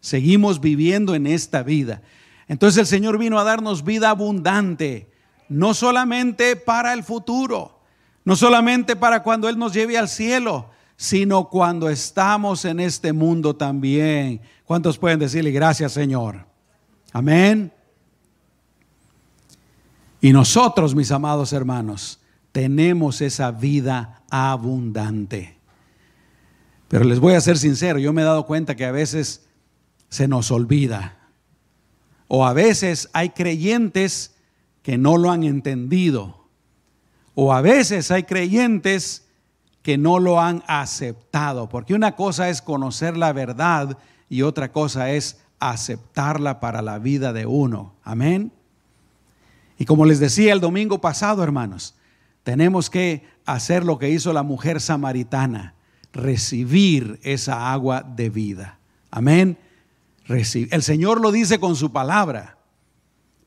Seguimos 0.00 0.60
viviendo 0.60 1.14
en 1.14 1.26
esta 1.26 1.62
vida. 1.62 2.02
Entonces 2.48 2.80
el 2.80 2.86
Señor 2.86 3.16
vino 3.16 3.38
a 3.38 3.44
darnos 3.44 3.82
vida 3.82 4.10
abundante, 4.10 5.10
no 5.48 5.72
solamente 5.72 6.54
para 6.54 6.92
el 6.92 7.02
futuro, 7.02 7.80
no 8.26 8.36
solamente 8.36 8.94
para 8.94 9.22
cuando 9.22 9.48
Él 9.48 9.58
nos 9.58 9.72
lleve 9.72 9.96
al 9.96 10.10
cielo, 10.10 10.68
sino 10.98 11.48
cuando 11.48 11.88
estamos 11.88 12.66
en 12.66 12.78
este 12.78 13.14
mundo 13.14 13.56
también. 13.56 14.42
¿Cuántos 14.66 14.98
pueden 14.98 15.18
decirle 15.18 15.50
gracias 15.50 15.92
Señor? 15.92 16.44
Amén. 17.14 17.72
Y 20.20 20.30
nosotros, 20.30 20.94
mis 20.94 21.10
amados 21.10 21.54
hermanos, 21.54 22.20
tenemos 22.56 23.20
esa 23.20 23.50
vida 23.50 24.22
abundante. 24.30 25.58
Pero 26.88 27.04
les 27.04 27.20
voy 27.20 27.34
a 27.34 27.40
ser 27.42 27.58
sincero, 27.58 27.98
yo 27.98 28.14
me 28.14 28.22
he 28.22 28.24
dado 28.24 28.46
cuenta 28.46 28.76
que 28.76 28.86
a 28.86 28.92
veces 28.92 29.44
se 30.08 30.26
nos 30.26 30.50
olvida. 30.50 31.18
O 32.28 32.46
a 32.46 32.54
veces 32.54 33.10
hay 33.12 33.28
creyentes 33.28 34.36
que 34.82 34.96
no 34.96 35.18
lo 35.18 35.30
han 35.30 35.44
entendido. 35.44 36.46
O 37.34 37.52
a 37.52 37.60
veces 37.60 38.10
hay 38.10 38.22
creyentes 38.22 39.26
que 39.82 39.98
no 39.98 40.18
lo 40.18 40.40
han 40.40 40.62
aceptado. 40.66 41.68
Porque 41.68 41.92
una 41.92 42.16
cosa 42.16 42.48
es 42.48 42.62
conocer 42.62 43.18
la 43.18 43.34
verdad 43.34 43.98
y 44.30 44.40
otra 44.40 44.72
cosa 44.72 45.10
es 45.10 45.42
aceptarla 45.58 46.58
para 46.58 46.80
la 46.80 46.98
vida 47.00 47.34
de 47.34 47.44
uno. 47.44 47.96
Amén. 48.02 48.50
Y 49.76 49.84
como 49.84 50.06
les 50.06 50.20
decía 50.20 50.54
el 50.54 50.60
domingo 50.62 51.02
pasado, 51.02 51.42
hermanos, 51.44 51.96
tenemos 52.46 52.90
que 52.90 53.26
hacer 53.44 53.84
lo 53.84 53.98
que 53.98 54.08
hizo 54.08 54.32
la 54.32 54.44
mujer 54.44 54.80
samaritana, 54.80 55.74
recibir 56.12 57.18
esa 57.24 57.72
agua 57.72 58.02
de 58.02 58.30
vida. 58.30 58.78
Amén. 59.10 59.58
El 60.28 60.82
Señor 60.84 61.20
lo 61.20 61.32
dice 61.32 61.58
con 61.58 61.74
su 61.74 61.90
palabra, 61.90 62.56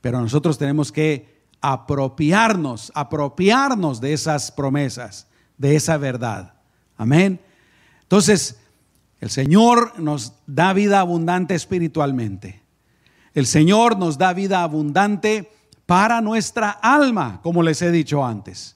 pero 0.02 0.20
nosotros 0.20 0.58
tenemos 0.58 0.92
que 0.92 1.46
apropiarnos, 1.62 2.92
apropiarnos 2.94 4.02
de 4.02 4.12
esas 4.12 4.52
promesas, 4.52 5.28
de 5.58 5.78
esa 5.78 5.96
verdad. 5.96 6.56
Amén. 6.98 7.40
Entonces, 8.02 8.60
el 9.22 9.30
Señor 9.30 9.98
nos 9.98 10.34
da 10.46 10.74
vida 10.74 11.00
abundante 11.00 11.56
espiritualmente. 11.56 12.64
El 13.34 13.48
Señor 13.48 13.98
nos 13.98 14.18
da 14.18 14.34
vida 14.34 14.62
abundante 14.62 15.50
para 15.86 16.20
nuestra 16.20 16.72
alma, 16.72 17.40
como 17.42 17.64
les 17.64 17.82
he 17.82 17.92
dicho 17.92 18.26
antes. 18.26 18.76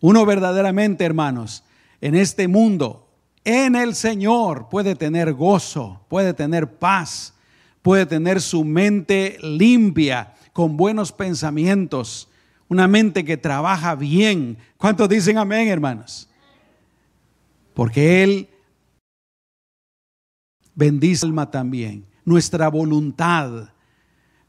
Uno 0.00 0.24
verdaderamente, 0.24 1.04
hermanos, 1.04 1.62
en 2.00 2.14
este 2.14 2.48
mundo, 2.48 3.08
en 3.44 3.76
el 3.76 3.94
Señor, 3.94 4.68
puede 4.68 4.94
tener 4.94 5.32
gozo, 5.34 6.04
puede 6.08 6.34
tener 6.34 6.78
paz, 6.78 7.34
puede 7.82 8.06
tener 8.06 8.40
su 8.40 8.64
mente 8.64 9.38
limpia, 9.42 10.34
con 10.52 10.76
buenos 10.76 11.12
pensamientos, 11.12 12.28
una 12.68 12.88
mente 12.88 13.24
que 13.24 13.36
trabaja 13.36 13.94
bien. 13.94 14.58
¿Cuántos 14.76 15.08
dicen 15.08 15.38
amén, 15.38 15.68
hermanos? 15.68 16.28
Porque 17.74 18.22
Él 18.22 18.48
bendice 20.74 21.26
alma 21.26 21.50
también, 21.50 22.06
nuestra 22.24 22.68
voluntad. 22.68 23.70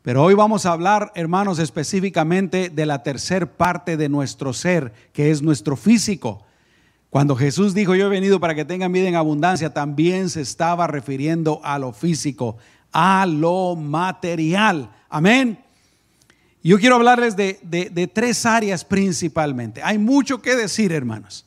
Pero 0.01 0.24
hoy 0.24 0.34
vamos 0.34 0.65
a 0.65 0.72
hablar, 0.72 1.12
hermanos, 1.13 1.60
específicamente 1.60 2.70
de 2.70 2.86
la 2.88 3.03
tercer 3.03 3.51
parte 3.51 3.98
de 3.98 4.10
nuestro 4.10 4.51
ser, 4.51 4.93
que 5.13 5.29
es 5.29 5.43
nuestro 5.43 5.75
físico. 5.75 6.43
Cuando 7.12 7.36
Jesús 7.36 7.75
dijo, 7.75 7.93
yo 7.93 8.08
he 8.08 8.10
venido 8.10 8.39
para 8.39 8.55
que 8.55 8.65
tengan 8.65 8.91
vida 8.91 9.08
en 9.08 9.15
abundancia, 9.15 9.74
también 9.74 10.29
se 10.29 10.41
estaba 10.41 10.88
refiriendo 10.88 11.62
a 11.63 11.77
lo 11.77 11.93
físico, 11.93 12.58
a 12.91 13.27
lo 13.27 13.75
material. 13.75 14.89
Amén. 15.10 15.60
Yo 16.63 16.79
quiero 16.79 16.96
hablarles 16.96 17.36
de, 17.36 17.60
de, 17.62 18.08
tres 18.08 18.46
áreas 18.46 18.86
principalmente. 18.86 19.84
Hay 19.84 19.98
mucho 19.98 20.41
que 20.41 20.55
decir, 20.55 20.91
hermanos, 20.91 21.46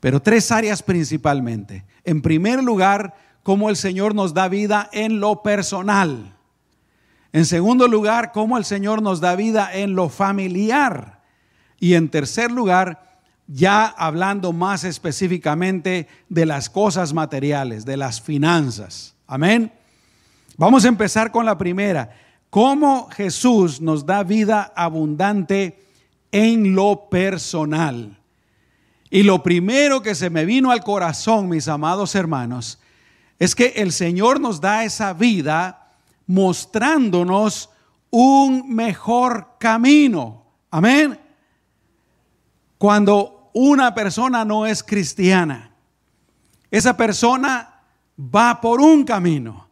pero 0.00 0.20
tres 0.20 0.50
áreas 0.50 0.82
principalmente. 0.82 1.84
En 2.04 2.20
primer 2.20 2.62
lugar, 2.62 3.14
cómo 3.42 3.70
el 3.70 3.76
Señor 3.76 4.14
nos 4.14 4.34
da 4.34 4.48
vida 4.48 4.90
en 4.92 5.20
lo 5.20 5.42
personal. 5.42 6.37
En 7.38 7.46
segundo 7.46 7.86
lugar, 7.86 8.32
cómo 8.32 8.58
el 8.58 8.64
Señor 8.64 9.00
nos 9.00 9.20
da 9.20 9.36
vida 9.36 9.70
en 9.72 9.94
lo 9.94 10.08
familiar. 10.08 11.20
Y 11.78 11.94
en 11.94 12.08
tercer 12.08 12.50
lugar, 12.50 13.20
ya 13.46 13.86
hablando 13.86 14.52
más 14.52 14.82
específicamente 14.82 16.08
de 16.28 16.46
las 16.46 16.68
cosas 16.68 17.14
materiales, 17.14 17.84
de 17.84 17.96
las 17.96 18.20
finanzas. 18.20 19.14
Amén. 19.28 19.70
Vamos 20.56 20.84
a 20.84 20.88
empezar 20.88 21.30
con 21.30 21.46
la 21.46 21.56
primera. 21.56 22.10
¿Cómo 22.50 23.08
Jesús 23.10 23.80
nos 23.80 24.04
da 24.04 24.24
vida 24.24 24.72
abundante 24.74 25.80
en 26.32 26.74
lo 26.74 27.08
personal? 27.08 28.18
Y 29.10 29.22
lo 29.22 29.44
primero 29.44 30.02
que 30.02 30.16
se 30.16 30.28
me 30.28 30.44
vino 30.44 30.72
al 30.72 30.82
corazón, 30.82 31.48
mis 31.48 31.68
amados 31.68 32.16
hermanos, 32.16 32.80
es 33.38 33.54
que 33.54 33.74
el 33.76 33.92
Señor 33.92 34.40
nos 34.40 34.60
da 34.60 34.82
esa 34.82 35.12
vida 35.12 35.84
mostrándonos 36.28 37.70
un 38.10 38.72
mejor 38.72 39.56
camino. 39.58 40.44
Amén. 40.70 41.18
Cuando 42.78 43.50
una 43.54 43.92
persona 43.92 44.44
no 44.44 44.64
es 44.66 44.84
cristiana, 44.84 45.74
esa 46.70 46.96
persona 46.96 47.80
va 48.18 48.60
por 48.60 48.80
un 48.80 49.04
camino. 49.04 49.66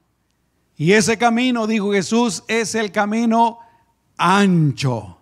Y 0.76 0.92
ese 0.92 1.16
camino, 1.16 1.66
dijo 1.66 1.92
Jesús, 1.92 2.42
es 2.48 2.74
el 2.74 2.90
camino 2.90 3.60
ancho. 4.16 5.18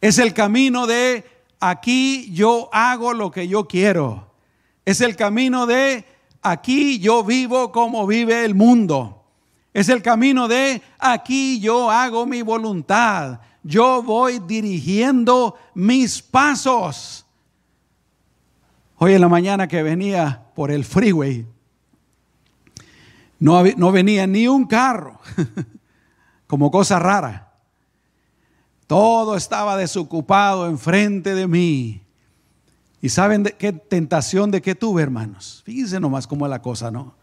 Es 0.00 0.18
el 0.18 0.34
camino 0.34 0.86
de 0.86 1.24
aquí 1.60 2.30
yo 2.32 2.68
hago 2.72 3.12
lo 3.14 3.30
que 3.30 3.48
yo 3.48 3.66
quiero. 3.66 4.34
Es 4.84 5.00
el 5.00 5.16
camino 5.16 5.66
de 5.66 6.04
aquí 6.42 6.98
yo 6.98 7.24
vivo 7.24 7.72
como 7.72 8.06
vive 8.06 8.44
el 8.44 8.54
mundo. 8.54 9.23
Es 9.74 9.88
el 9.88 10.02
camino 10.02 10.46
de 10.46 10.80
aquí 11.00 11.58
yo 11.58 11.90
hago 11.90 12.24
mi 12.26 12.42
voluntad. 12.42 13.40
Yo 13.64 14.04
voy 14.04 14.38
dirigiendo 14.38 15.56
mis 15.74 16.22
pasos. 16.22 17.26
Hoy 18.96 19.14
en 19.14 19.20
la 19.20 19.28
mañana 19.28 19.66
que 19.66 19.82
venía 19.82 20.44
por 20.54 20.70
el 20.70 20.84
freeway, 20.84 21.44
no, 23.40 23.64
no 23.76 23.90
venía 23.90 24.28
ni 24.28 24.46
un 24.46 24.64
carro, 24.64 25.18
como 26.46 26.70
cosa 26.70 27.00
rara. 27.00 27.52
Todo 28.86 29.36
estaba 29.36 29.76
desocupado 29.76 30.68
enfrente 30.68 31.34
de 31.34 31.48
mí. 31.48 32.00
¿Y 33.02 33.08
saben 33.08 33.42
qué 33.58 33.72
tentación 33.72 34.52
de 34.52 34.62
qué 34.62 34.76
tuve, 34.76 35.02
hermanos? 35.02 35.62
Fíjense 35.66 35.98
nomás 35.98 36.28
cómo 36.28 36.46
es 36.46 36.50
la 36.50 36.62
cosa, 36.62 36.92
¿no? 36.92 37.16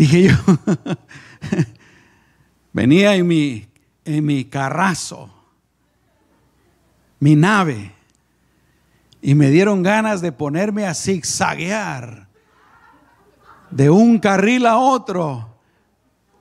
Dije 0.00 0.22
yo, 0.22 0.34
venía 2.72 3.14
en 3.16 3.26
mi, 3.26 3.68
en 4.06 4.24
mi 4.24 4.46
carrazo, 4.46 5.30
mi 7.18 7.36
nave, 7.36 7.92
y 9.20 9.34
me 9.34 9.50
dieron 9.50 9.82
ganas 9.82 10.22
de 10.22 10.32
ponerme 10.32 10.86
a 10.86 10.94
zigzaguear 10.94 12.28
de 13.70 13.90
un 13.90 14.18
carril 14.18 14.64
a 14.64 14.78
otro, 14.78 15.54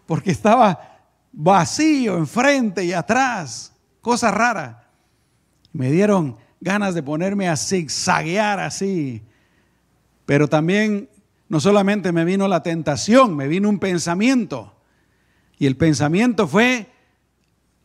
porque 0.06 0.32
estaba 0.32 1.02
vacío 1.34 2.18
enfrente 2.18 2.86
y 2.86 2.94
atrás, 2.94 3.74
cosa 4.00 4.32
rara. 4.32 4.88
Me 5.74 5.92
dieron 5.92 6.38
ganas 6.62 6.96
de 6.96 7.04
ponerme 7.04 7.50
a 7.50 7.58
zigzaguear 7.58 8.62
así, 8.62 9.22
pero 10.26 10.48
también 10.48 11.10
no 11.50 11.60
solamente 11.60 12.12
me 12.12 12.26
vino 12.26 12.48
la 12.48 12.64
tentación, 12.64 13.36
me 13.36 13.48
vino 13.48 13.68
un 13.68 13.80
pensamiento. 13.80 14.76
Y 15.58 15.66
el 15.66 15.76
pensamiento 15.76 16.48
fue, 16.48 16.88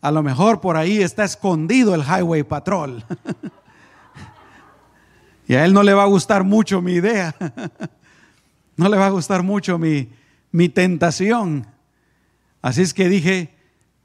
a 0.00 0.10
lo 0.10 0.22
mejor 0.22 0.60
por 0.60 0.76
ahí 0.76 1.02
está 1.02 1.24
escondido 1.24 1.94
el 1.94 2.02
Highway 2.02 2.42
Patrol. 2.42 3.04
y 5.48 5.54
a 5.54 5.64
él 5.64 5.72
no 5.72 5.82
le 5.82 5.94
va 5.94 6.02
a 6.02 6.06
gustar 6.06 6.44
mucho 6.44 6.82
mi 6.82 6.92
idea. 6.92 7.34
no 8.76 8.88
le 8.88 8.98
va 8.98 9.06
a 9.06 9.10
gustar 9.10 9.42
mucho 9.42 9.78
mi, 9.78 10.10
mi 10.52 10.68
tentación. 10.68 11.66
Así 12.60 12.82
es 12.82 12.92
que 12.92 13.08
dije, 13.08 13.54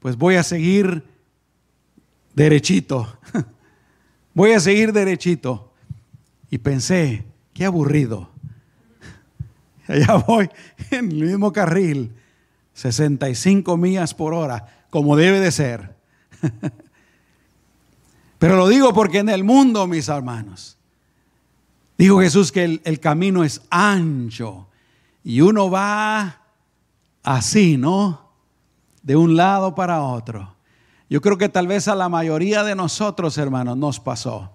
pues 0.00 0.16
voy 0.16 0.36
a 0.36 0.42
seguir 0.42 1.04
derechito. 2.34 3.18
Voy 4.32 4.52
a 4.52 4.60
seguir 4.60 4.92
derechito. 4.92 5.72
Y 6.50 6.58
pensé, 6.58 7.24
qué 7.52 7.64
aburrido. 7.64 8.30
Allá 9.90 10.14
voy 10.26 10.48
en 10.90 11.10
el 11.10 11.22
mismo 11.24 11.52
carril, 11.52 12.14
65 12.74 13.76
millas 13.76 14.14
por 14.14 14.32
hora, 14.32 14.84
como 14.90 15.16
debe 15.16 15.40
de 15.40 15.50
ser. 15.50 15.96
Pero 18.38 18.56
lo 18.56 18.68
digo 18.68 18.94
porque 18.94 19.18
en 19.18 19.28
el 19.28 19.44
mundo, 19.44 19.86
mis 19.86 20.08
hermanos, 20.08 20.78
dijo 21.98 22.20
Jesús 22.20 22.52
que 22.52 22.64
el, 22.64 22.80
el 22.84 23.00
camino 23.00 23.44
es 23.44 23.60
ancho 23.68 24.68
y 25.22 25.40
uno 25.42 25.70
va 25.70 26.40
así, 27.22 27.76
¿no? 27.76 28.30
De 29.02 29.16
un 29.16 29.36
lado 29.36 29.74
para 29.74 30.02
otro. 30.02 30.54
Yo 31.10 31.20
creo 31.20 31.36
que 31.36 31.48
tal 31.48 31.66
vez 31.66 31.88
a 31.88 31.94
la 31.94 32.08
mayoría 32.08 32.62
de 32.62 32.76
nosotros, 32.76 33.36
hermanos, 33.36 33.76
nos 33.76 33.98
pasó. 33.98 34.52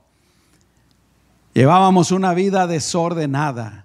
Llevábamos 1.53 2.11
una 2.11 2.33
vida 2.33 2.65
desordenada, 2.65 3.84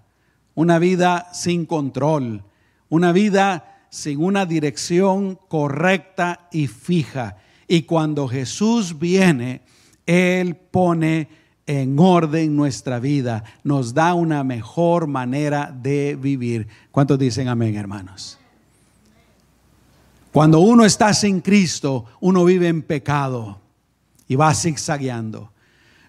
una 0.61 0.79
vida 0.79 1.27
sin 1.33 1.65
control, 1.65 2.45
una 2.91 3.13
vida 3.13 3.87
sin 3.89 4.23
una 4.23 4.45
dirección 4.45 5.39
correcta 5.49 6.49
y 6.53 6.67
fija. 6.67 7.39
Y 7.67 7.85
cuando 7.85 8.29
Jesús 8.29 8.99
viene, 8.99 9.63
Él 10.05 10.57
pone 10.57 11.29
en 11.67 11.99
orden 11.99 12.55
nuestra 12.57 12.99
vida, 12.99 13.43
nos 13.65 13.95
da 13.95 14.13
una 14.13 14.45
mejor 14.45 15.07
manera 15.07 15.75
de 15.75 16.19
vivir. 16.21 16.69
¿Cuántos 16.91 17.19
dicen 17.19 17.49
amén, 17.49 17.75
hermanos? 17.77 18.39
Cuando 20.31 20.61
uno 20.61 20.85
está 20.85 21.15
sin 21.15 21.41
Cristo, 21.41 22.05
uno 22.21 22.45
vive 22.45 22.69
en 22.69 22.83
pecado 22.83 23.59
y 24.29 24.37
va 24.37 24.55
zigzagueando. 24.55 25.53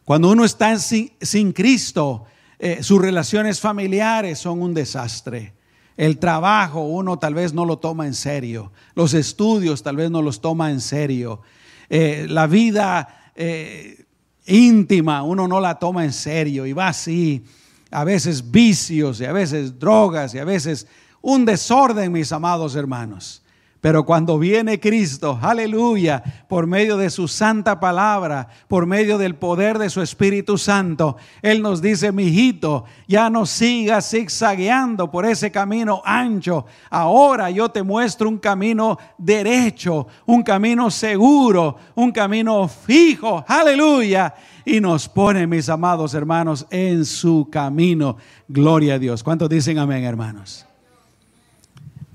Cuando 0.04 0.30
uno 0.30 0.44
está 0.44 0.78
sin, 0.78 1.14
sin 1.22 1.54
Cristo, 1.54 2.26
eh, 2.64 2.84
sus 2.84 3.02
relaciones 3.02 3.60
familiares 3.60 4.38
son 4.38 4.62
un 4.62 4.76
desastre. 4.76 5.56
El 5.98 6.20
trabajo 6.20 6.82
uno 6.82 7.18
tal 7.18 7.34
vez 7.34 7.56
no 7.56 7.66
lo 7.66 7.80
toma 7.80 8.06
en 8.06 8.14
serio. 8.14 8.72
Los 8.94 9.16
estudios 9.16 9.82
tal 9.82 9.96
vez 9.96 10.12
no 10.12 10.22
los 10.22 10.42
toma 10.42 10.70
en 10.70 10.80
serio. 10.80 11.42
Eh, 11.90 12.28
la 12.30 12.46
vida 12.46 13.32
eh, 13.34 14.06
íntima 14.46 15.24
uno 15.24 15.48
no 15.48 15.60
la 15.60 15.80
toma 15.80 16.06
en 16.06 16.14
serio 16.14 16.68
y 16.68 16.74
va 16.74 16.90
así. 16.90 17.44
A 17.90 18.04
veces 18.04 18.52
vicios 18.52 19.20
y 19.22 19.26
a 19.26 19.34
veces 19.34 19.80
drogas 19.80 20.36
y 20.36 20.38
a 20.38 20.46
veces 20.46 20.86
un 21.20 21.46
desorden, 21.46 22.12
mis 22.12 22.32
amados 22.32 22.76
hermanos. 22.76 23.42
Pero 23.82 24.06
cuando 24.06 24.38
viene 24.38 24.80
Cristo, 24.80 25.40
aleluya, 25.42 26.22
por 26.48 26.68
medio 26.68 26.98
de 26.98 27.10
su 27.10 27.28
santa 27.28 27.80
palabra, 27.80 28.48
por 28.68 28.86
medio 28.86 29.18
del 29.18 29.34
poder 29.34 29.80
de 29.80 29.90
su 29.90 30.04
Espíritu 30.04 30.60
Santo, 30.60 31.18
Él 31.42 31.64
nos 31.64 31.82
dice, 31.82 32.12
mi 32.12 32.26
hijito, 32.26 32.86
ya 33.08 33.32
no 33.32 33.48
sigas 33.48 34.12
zigzagueando 34.12 35.10
por 35.10 35.26
ese 35.26 35.50
camino 35.50 36.04
ancho. 36.06 36.68
Ahora 36.92 37.50
yo 37.50 37.70
te 37.70 37.82
muestro 37.82 38.30
un 38.30 38.38
camino 38.38 39.00
derecho, 39.18 40.06
un 40.28 40.44
camino 40.44 40.92
seguro, 40.92 41.76
un 41.96 42.12
camino 42.12 42.68
fijo, 42.68 43.44
aleluya. 43.48 44.36
Y 44.64 44.80
nos 44.80 45.10
pone, 45.10 45.48
mis 45.48 45.70
amados 45.70 46.14
hermanos, 46.14 46.68
en 46.70 47.04
su 47.04 47.48
camino. 47.52 48.18
Gloria 48.48 48.94
a 48.94 49.00
Dios. 49.00 49.24
¿Cuántos 49.24 49.50
dicen 49.50 49.80
amén, 49.80 50.04
hermanos? 50.04 50.68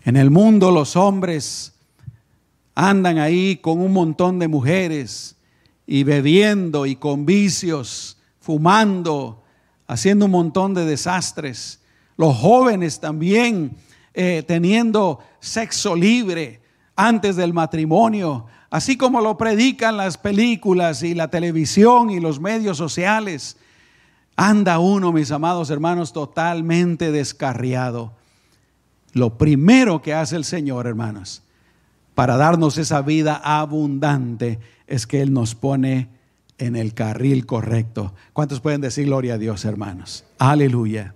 En 0.06 0.14
el 0.14 0.30
mundo 0.30 0.70
los 0.70 0.94
hombres 0.94 1.74
andan 2.76 3.18
ahí 3.18 3.56
con 3.56 3.80
un 3.80 3.92
montón 3.92 4.38
de 4.38 4.46
mujeres 4.46 5.34
y 5.84 6.04
bebiendo 6.04 6.86
y 6.86 6.94
con 6.94 7.26
vicios, 7.26 8.16
fumando, 8.38 9.42
haciendo 9.88 10.26
un 10.26 10.30
montón 10.30 10.74
de 10.74 10.84
desastres. 10.84 11.82
Los 12.16 12.36
jóvenes 12.36 13.00
también 13.00 13.76
eh, 14.14 14.44
teniendo 14.46 15.18
sexo 15.40 15.96
libre 15.96 16.60
antes 16.94 17.34
del 17.34 17.52
matrimonio, 17.52 18.46
así 18.70 18.96
como 18.96 19.20
lo 19.20 19.36
predican 19.36 19.96
las 19.96 20.18
películas 20.18 21.02
y 21.02 21.14
la 21.14 21.32
televisión 21.32 22.10
y 22.10 22.20
los 22.20 22.38
medios 22.38 22.76
sociales. 22.76 23.56
Anda 24.36 24.78
uno, 24.78 25.10
mis 25.10 25.32
amados 25.32 25.68
hermanos, 25.68 26.12
totalmente 26.12 27.10
descarriado. 27.10 28.15
Lo 29.16 29.38
primero 29.38 30.02
que 30.02 30.12
hace 30.12 30.36
el 30.36 30.44
Señor, 30.44 30.86
hermanos, 30.86 31.42
para 32.14 32.36
darnos 32.36 32.76
esa 32.76 33.00
vida 33.00 33.40
abundante, 33.42 34.58
es 34.86 35.06
que 35.06 35.22
Él 35.22 35.32
nos 35.32 35.54
pone 35.54 36.10
en 36.58 36.76
el 36.76 36.92
carril 36.92 37.46
correcto. 37.46 38.12
¿Cuántos 38.34 38.60
pueden 38.60 38.82
decir 38.82 39.06
gloria 39.06 39.34
a 39.34 39.38
Dios, 39.38 39.64
hermanos? 39.64 40.26
Aleluya. 40.36 41.14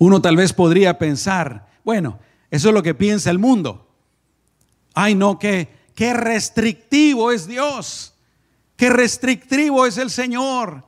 Uno 0.00 0.20
tal 0.20 0.34
vez 0.34 0.52
podría 0.52 0.98
pensar, 0.98 1.68
bueno, 1.84 2.18
eso 2.50 2.70
es 2.70 2.74
lo 2.74 2.82
que 2.82 2.94
piensa 2.94 3.30
el 3.30 3.38
mundo. 3.38 3.88
Ay, 4.94 5.14
no, 5.14 5.38
qué, 5.38 5.68
qué 5.94 6.12
restrictivo 6.12 7.30
es 7.30 7.46
Dios. 7.46 8.14
Qué 8.74 8.90
restrictivo 8.90 9.86
es 9.86 9.96
el 9.96 10.10
Señor. 10.10 10.82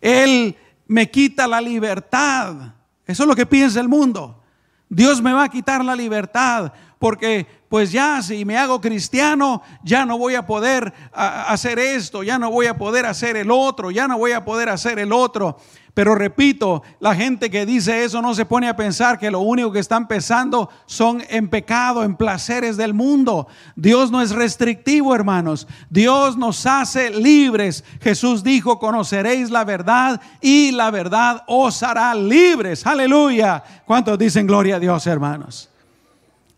Él 0.00 0.56
me 0.88 1.08
quita 1.08 1.46
la 1.46 1.60
libertad. 1.60 2.74
Eso 3.06 3.22
es 3.22 3.28
lo 3.28 3.36
que 3.36 3.46
piensa 3.46 3.78
el 3.78 3.88
mundo. 3.88 4.42
Dios 4.88 5.20
me 5.20 5.32
va 5.32 5.44
a 5.44 5.48
quitar 5.48 5.84
la 5.84 5.96
libertad 5.96 6.72
porque 6.98 7.46
pues 7.68 7.92
ya 7.92 8.22
si 8.22 8.44
me 8.44 8.56
hago 8.56 8.80
cristiano, 8.80 9.62
ya 9.82 10.06
no 10.06 10.18
voy 10.18 10.34
a 10.34 10.46
poder 10.46 10.92
hacer 11.12 11.78
esto, 11.78 12.22
ya 12.22 12.38
no 12.38 12.50
voy 12.50 12.66
a 12.66 12.78
poder 12.78 13.06
hacer 13.06 13.36
el 13.36 13.50
otro, 13.50 13.90
ya 13.90 14.08
no 14.08 14.18
voy 14.18 14.32
a 14.32 14.44
poder 14.44 14.68
hacer 14.68 14.98
el 14.98 15.12
otro. 15.12 15.58
Pero 15.92 16.14
repito, 16.14 16.82
la 17.00 17.14
gente 17.14 17.48
que 17.48 17.64
dice 17.64 18.04
eso 18.04 18.20
no 18.20 18.34
se 18.34 18.44
pone 18.44 18.68
a 18.68 18.76
pensar 18.76 19.18
que 19.18 19.30
lo 19.30 19.40
único 19.40 19.72
que 19.72 19.78
están 19.78 20.06
pensando 20.06 20.68
son 20.84 21.22
en 21.30 21.48
pecado, 21.48 22.04
en 22.04 22.16
placeres 22.16 22.76
del 22.76 22.92
mundo. 22.92 23.48
Dios 23.76 24.10
no 24.10 24.20
es 24.20 24.32
restrictivo, 24.32 25.14
hermanos. 25.14 25.66
Dios 25.88 26.36
nos 26.36 26.66
hace 26.66 27.08
libres. 27.08 27.82
Jesús 28.02 28.44
dijo, 28.44 28.78
conoceréis 28.78 29.50
la 29.50 29.64
verdad 29.64 30.20
y 30.42 30.72
la 30.72 30.90
verdad 30.90 31.42
os 31.46 31.82
hará 31.82 32.14
libres. 32.14 32.86
Aleluya. 32.86 33.64
¿Cuántos 33.86 34.18
dicen 34.18 34.46
gloria 34.46 34.76
a 34.76 34.80
Dios, 34.80 35.06
hermanos? 35.06 35.70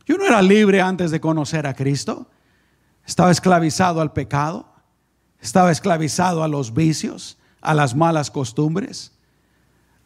Yo 0.09 0.17
no 0.17 0.25
era 0.25 0.41
libre 0.41 0.81
antes 0.81 1.11
de 1.11 1.21
conocer 1.21 1.67
a 1.67 1.75
Cristo. 1.75 2.27
Estaba 3.07 3.31
esclavizado 3.31 4.01
al 4.01 4.15
pecado. 4.15 4.67
Estaba 5.39 5.71
esclavizado 5.71 6.43
a 6.43 6.49
los 6.49 6.73
vicios, 6.73 7.37
a 7.61 7.75
las 7.75 7.95
malas 7.95 8.31
costumbres. 8.31 9.13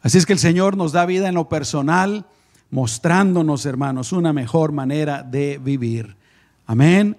Así 0.01 0.17
es 0.17 0.25
que 0.25 0.33
el 0.33 0.39
Señor 0.39 0.75
nos 0.75 0.91
da 0.91 1.05
vida 1.05 1.29
en 1.29 1.35
lo 1.35 1.47
personal, 1.47 2.25
mostrándonos, 2.69 3.65
hermanos, 3.65 4.11
una 4.11 4.33
mejor 4.33 4.73
manera 4.73 5.23
de 5.23 5.57
vivir. 5.57 6.17
Amén. 6.67 7.17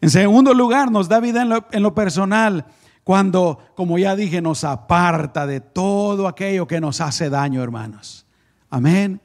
En 0.00 0.08
segundo 0.08 0.54
lugar, 0.54 0.90
nos 0.90 1.08
da 1.08 1.20
vida 1.20 1.42
en 1.42 1.82
lo, 1.82 1.94
personal 1.94 2.64
cuando, 3.04 3.58
como 3.74 3.98
ya 3.98 4.16
dije, 4.16 4.40
nos 4.40 4.64
aparta 4.64 5.46
de 5.46 5.60
todo 5.60 6.26
aquello 6.26 6.66
que 6.66 6.80
nos 6.80 7.02
hace 7.02 7.28
daño, 7.28 7.62
hermanos. 7.62 8.24
Amén. 8.70 9.20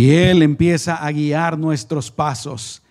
Y 0.00 0.12
Él 0.12 0.42
empieza 0.42 0.94
a 0.94 1.12
guiar 1.12 1.58
nuestros 1.58 2.10
pasos. 2.10 2.82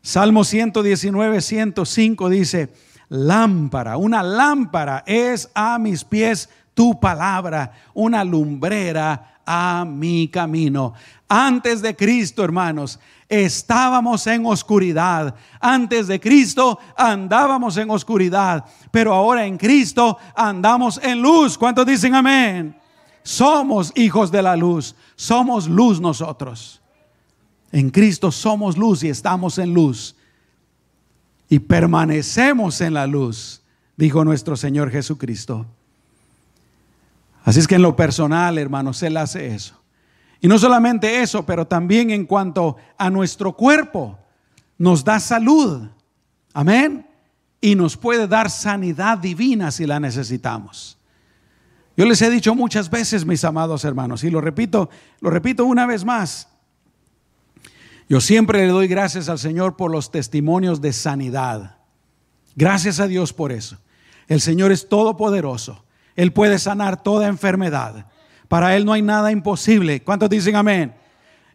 Salmo 0.00 0.44
119, 0.44 1.42
105 1.42 2.30
dice, 2.30 2.72
lámpara, 3.10 3.98
una 3.98 4.22
lámpara 4.22 5.04
es 5.06 5.50
a 5.54 5.78
mis 5.78 6.04
pies 6.04 6.48
tu 6.72 6.98
palabra, 6.98 7.70
una 7.92 8.24
lumbrera 8.24 9.40
a 9.44 9.84
mi 9.86 10.28
camino. 10.28 10.94
Antes 11.28 11.82
de 11.82 11.94
Cristo, 11.94 12.42
hermanos, 12.42 12.98
estábamos 13.28 14.26
en 14.26 14.46
oscuridad. 14.46 15.34
Antes 15.60 16.06
de 16.06 16.18
Cristo 16.18 16.78
andábamos 16.96 17.76
en 17.76 17.90
oscuridad, 17.90 18.64
pero 18.90 19.12
ahora 19.12 19.44
en 19.44 19.58
Cristo 19.58 20.16
andamos 20.34 20.98
en 21.02 21.20
luz. 21.20 21.58
¿Cuántos 21.58 21.84
dicen 21.84 22.14
amén? 22.14 22.74
Somos 23.22 23.92
hijos 23.96 24.30
de 24.30 24.42
la 24.42 24.56
luz, 24.56 24.94
somos 25.16 25.68
luz 25.68 26.00
nosotros. 26.00 26.80
En 27.72 27.90
Cristo 27.90 28.30
somos 28.30 28.76
luz 28.76 29.02
y 29.02 29.08
estamos 29.08 29.58
en 29.58 29.74
luz. 29.74 30.16
Y 31.48 31.58
permanecemos 31.58 32.80
en 32.80 32.94
la 32.94 33.06
luz, 33.06 33.62
dijo 33.96 34.24
nuestro 34.24 34.56
Señor 34.56 34.90
Jesucristo. 34.90 35.66
Así 37.44 37.60
es 37.60 37.66
que 37.66 37.74
en 37.74 37.82
lo 37.82 37.94
personal, 37.94 38.58
hermanos, 38.58 39.02
Él 39.02 39.16
hace 39.16 39.54
eso. 39.54 39.78
Y 40.40 40.48
no 40.48 40.58
solamente 40.58 41.22
eso, 41.22 41.44
pero 41.44 41.66
también 41.66 42.10
en 42.10 42.26
cuanto 42.26 42.76
a 42.96 43.10
nuestro 43.10 43.54
cuerpo, 43.54 44.18
nos 44.78 45.04
da 45.04 45.20
salud. 45.20 45.88
Amén. 46.52 47.06
Y 47.60 47.74
nos 47.74 47.96
puede 47.96 48.28
dar 48.28 48.50
sanidad 48.50 49.18
divina 49.18 49.70
si 49.70 49.86
la 49.86 49.98
necesitamos. 50.00 50.98
Yo 51.96 52.04
les 52.06 52.20
he 52.22 52.30
dicho 52.30 52.54
muchas 52.54 52.90
veces, 52.90 53.24
mis 53.24 53.44
amados 53.44 53.84
hermanos, 53.84 54.24
y 54.24 54.30
lo 54.30 54.40
repito, 54.40 54.90
lo 55.20 55.30
repito 55.30 55.64
una 55.64 55.86
vez 55.86 56.04
más. 56.04 56.48
Yo 58.08 58.20
siempre 58.20 58.66
le 58.66 58.68
doy 58.68 58.88
gracias 58.88 59.28
al 59.28 59.38
Señor 59.38 59.76
por 59.76 59.90
los 59.90 60.10
testimonios 60.10 60.80
de 60.80 60.92
sanidad. 60.92 61.76
Gracias 62.56 63.00
a 63.00 63.06
Dios 63.06 63.32
por 63.32 63.52
eso. 63.52 63.78
El 64.28 64.40
Señor 64.40 64.72
es 64.72 64.88
todopoderoso. 64.88 65.84
Él 66.16 66.32
puede 66.32 66.58
sanar 66.58 67.02
toda 67.02 67.28
enfermedad. 67.28 68.06
Para 68.48 68.76
Él 68.76 68.84
no 68.84 68.92
hay 68.92 69.02
nada 69.02 69.32
imposible. 69.32 70.02
¿Cuántos 70.02 70.30
dicen 70.30 70.56
amén? 70.56 70.94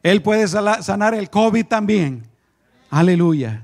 Él 0.02 0.22
puede 0.22 0.48
sanar 0.48 1.14
el 1.14 1.30
COVID 1.30 1.66
también. 1.66 2.28
Aleluya. 2.90 3.64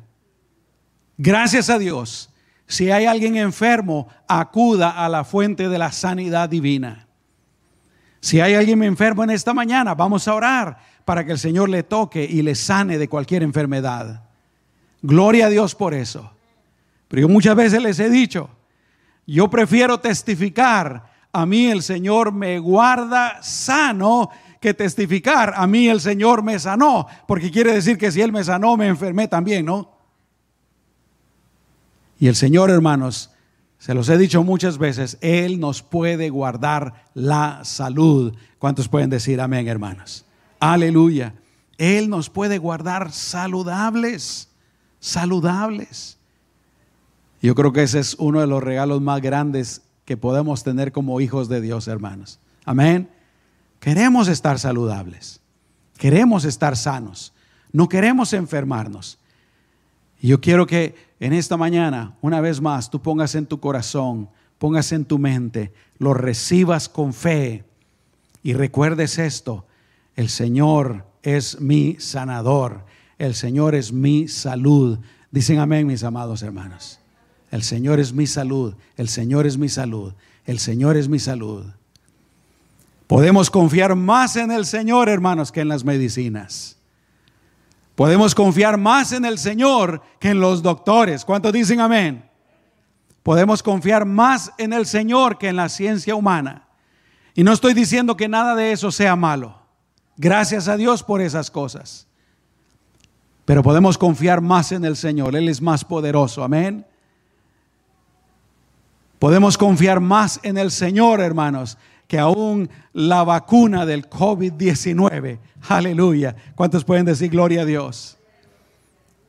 Gracias 1.18 1.70
a 1.70 1.80
Dios. 1.80 2.30
Si 2.67 2.89
hay 2.91 3.06
alguien 3.06 3.38
enfermo, 3.38 4.08
acuda 4.28 4.91
a 4.91 5.08
la 5.10 5.23
fuente 5.23 5.69
de 5.69 5.78
la 5.78 5.91
sanidad 5.91 6.49
divina. 6.49 7.08
Si 8.19 8.41
hay 8.41 8.56
alguien 8.56 8.82
enfermo 8.84 9.23
en 9.23 9.30
esta 9.30 9.54
mañana, 9.54 9.93
vamos 9.93 10.28
a 10.28 10.34
orar 10.34 10.78
para 11.06 11.23
que 11.23 11.32
el 11.32 11.38
Señor 11.38 11.69
le 11.69 11.84
toque 11.84 12.23
y 12.23 12.41
le 12.41 12.56
sane 12.56 12.97
de 12.97 13.08
cualquier 13.08 13.43
enfermedad. 13.43 14.23
Gloria 15.04 15.45
a 15.45 15.49
Dios 15.49 15.75
por 15.75 15.93
eso. 15.93 16.32
Pero 17.08 17.21
yo 17.21 17.30
muchas 17.30 17.56
veces 17.56 17.82
les 17.84 17.99
he 17.99 18.10
dicho, 18.10 18.49
yo 19.28 19.47
prefiero 19.47 19.99
testificar, 19.99 21.06
a 21.32 21.45
mí 21.45 21.67
el 21.67 21.84
Señor 21.84 22.32
me 22.32 22.58
guarda 22.58 23.43
sano 23.43 24.32
que 24.60 24.73
testificar, 24.73 25.54
a 25.56 25.67
mí 25.67 25.88
el 25.88 26.01
Señor 26.01 26.41
me 26.41 26.58
sanó, 26.58 27.06
porque 27.28 27.51
quiere 27.51 27.73
decir 27.73 27.99
que 27.99 28.12
si 28.12 28.21
Él 28.21 28.32
me 28.32 28.43
sanó, 28.43 28.75
me 28.75 28.88
enfermé 28.88 29.28
también, 29.28 29.65
¿no? 29.65 29.95
Y 32.19 32.28
el 32.28 32.36
Señor, 32.36 32.69
hermanos, 32.69 33.32
se 33.78 33.93
los 33.93 34.10
he 34.10 34.17
dicho 34.17 34.43
muchas 34.43 34.78
veces, 34.78 35.17
Él 35.21 35.60
nos 35.60 35.84
puede 35.84 36.30
guardar 36.30 37.06
la 37.13 37.62
salud. 37.63 38.34
¿Cuántos 38.58 38.88
pueden 38.88 39.10
decir 39.10 39.39
amén, 39.41 39.67
hermanos? 39.67 40.25
Aleluya. 40.60 41.36
Él 41.78 42.10
nos 42.10 42.30
puede 42.30 42.58
guardar 42.58 43.12
saludables, 43.12 44.49
saludables. 44.99 46.17
Yo 47.41 47.54
creo 47.54 47.73
que 47.73 47.84
ese 47.84 47.99
es 47.99 48.15
uno 48.17 48.39
de 48.39 48.47
los 48.47 48.63
regalos 48.63 49.01
más 49.01 49.21
grandes 49.21 49.82
que 50.06 50.17
podemos 50.17 50.63
tener 50.63 50.91
como 50.91 51.19
hijos 51.19 51.49
de 51.49 51.62
Dios, 51.62 51.88
hermanos. 51.88 52.39
Amén. 52.63 53.10
Queremos 53.80 54.28
estar 54.30 54.58
saludables. 54.58 55.41
Queremos 55.97 56.45
estar 56.45 56.75
sanos. 56.75 57.34
No 57.71 57.89
queremos 57.89 58.34
enfermarnos. 58.34 59.19
Y 60.26 60.30
yo 60.30 60.42
quiero 60.42 60.66
que 60.66 60.96
en 61.20 61.34
esta 61.34 61.56
mañana, 61.56 62.16
una 62.20 62.42
vez 62.42 62.60
más, 62.60 62.90
tú 62.90 63.00
pongas 63.00 63.36
en 63.36 63.46
tu 63.46 63.60
corazón, 63.60 64.28
pongas 64.58 64.92
en 64.92 65.06
tu 65.06 65.20
mente, 65.20 65.72
lo 66.00 66.16
recibas 66.16 66.90
con 66.90 67.14
fe 67.14 67.64
y 68.42 68.54
recuerdes 68.54 69.20
esto, 69.20 69.68
el 70.16 70.30
Señor 70.30 71.06
es 71.22 71.62
mi 71.62 71.98
sanador, 72.00 72.88
el 73.20 73.36
Señor 73.36 73.76
es 73.76 73.94
mi 73.94 74.28
salud. 74.28 74.98
Dicen 75.30 75.60
amén, 75.60 75.86
mis 75.86 76.04
amados 76.04 76.42
hermanos. 76.42 77.00
El 77.52 77.62
Señor 77.62 78.00
es 78.00 78.12
mi 78.12 78.26
salud, 78.26 78.74
el 78.98 79.10
Señor 79.10 79.46
es 79.46 79.60
mi 79.60 79.70
salud, 79.70 80.16
el 80.48 80.58
Señor 80.58 80.98
es 80.98 81.08
mi 81.08 81.20
salud. 81.20 81.68
Podemos 83.06 83.52
confiar 83.52 83.94
más 83.94 84.38
en 84.38 84.50
el 84.50 84.66
Señor, 84.66 85.08
hermanos, 85.08 85.52
que 85.52 85.62
en 85.62 85.68
las 85.68 85.86
medicinas. 85.86 86.80
Podemos 87.96 88.36
confiar 88.36 88.78
más 88.78 89.14
en 89.14 89.24
el 89.26 89.38
Señor 89.38 90.02
que 90.20 90.30
en 90.30 90.40
los 90.40 90.62
doctores. 90.62 91.24
¿Cuántos 91.24 91.54
dicen 91.54 91.80
amén? 91.80 92.30
Podemos 93.24 93.64
confiar 93.64 94.06
más 94.06 94.52
en 94.58 94.74
el 94.74 94.86
Señor 94.86 95.38
que 95.38 95.48
en 95.48 95.56
la 95.56 95.70
ciencia 95.70 96.14
humana. 96.14 96.68
Y 97.34 97.44
no 97.44 97.54
estoy 97.54 97.74
diciendo 97.74 98.16
que 98.16 98.28
nada 98.28 98.54
de 98.56 98.72
eso 98.72 98.92
sea 98.92 99.16
malo. 99.16 99.60
Gracias 100.18 100.68
a 100.68 100.78
Dios 100.78 101.04
por 101.04 101.22
esas 101.22 101.50
cosas. 101.50 102.08
Pero 103.46 103.64
podemos 103.64 103.98
confiar 103.98 104.42
más 104.42 104.72
en 104.72 104.86
el 104.86 104.96
Señor. 104.96 105.36
Él 105.36 105.48
es 105.50 105.62
más 105.62 105.86
poderoso. 105.86 106.44
Amén. 106.44 106.86
Podemos 109.20 109.58
confiar 109.58 110.02
más 110.02 110.40
en 110.44 110.58
el 110.58 110.72
Señor, 110.72 111.22
hermanos, 111.22 111.78
que 112.08 112.20
aún 112.20 112.70
la 112.94 113.24
vacuna 113.24 113.86
del 113.86 114.10
COVID-19. 114.10 115.39
Aleluya. 115.68 116.36
¿Cuántos 116.56 116.84
pueden 116.84 117.06
decir 117.06 117.30
gloria 117.30 117.62
a 117.62 117.65
Dios? 117.65 118.18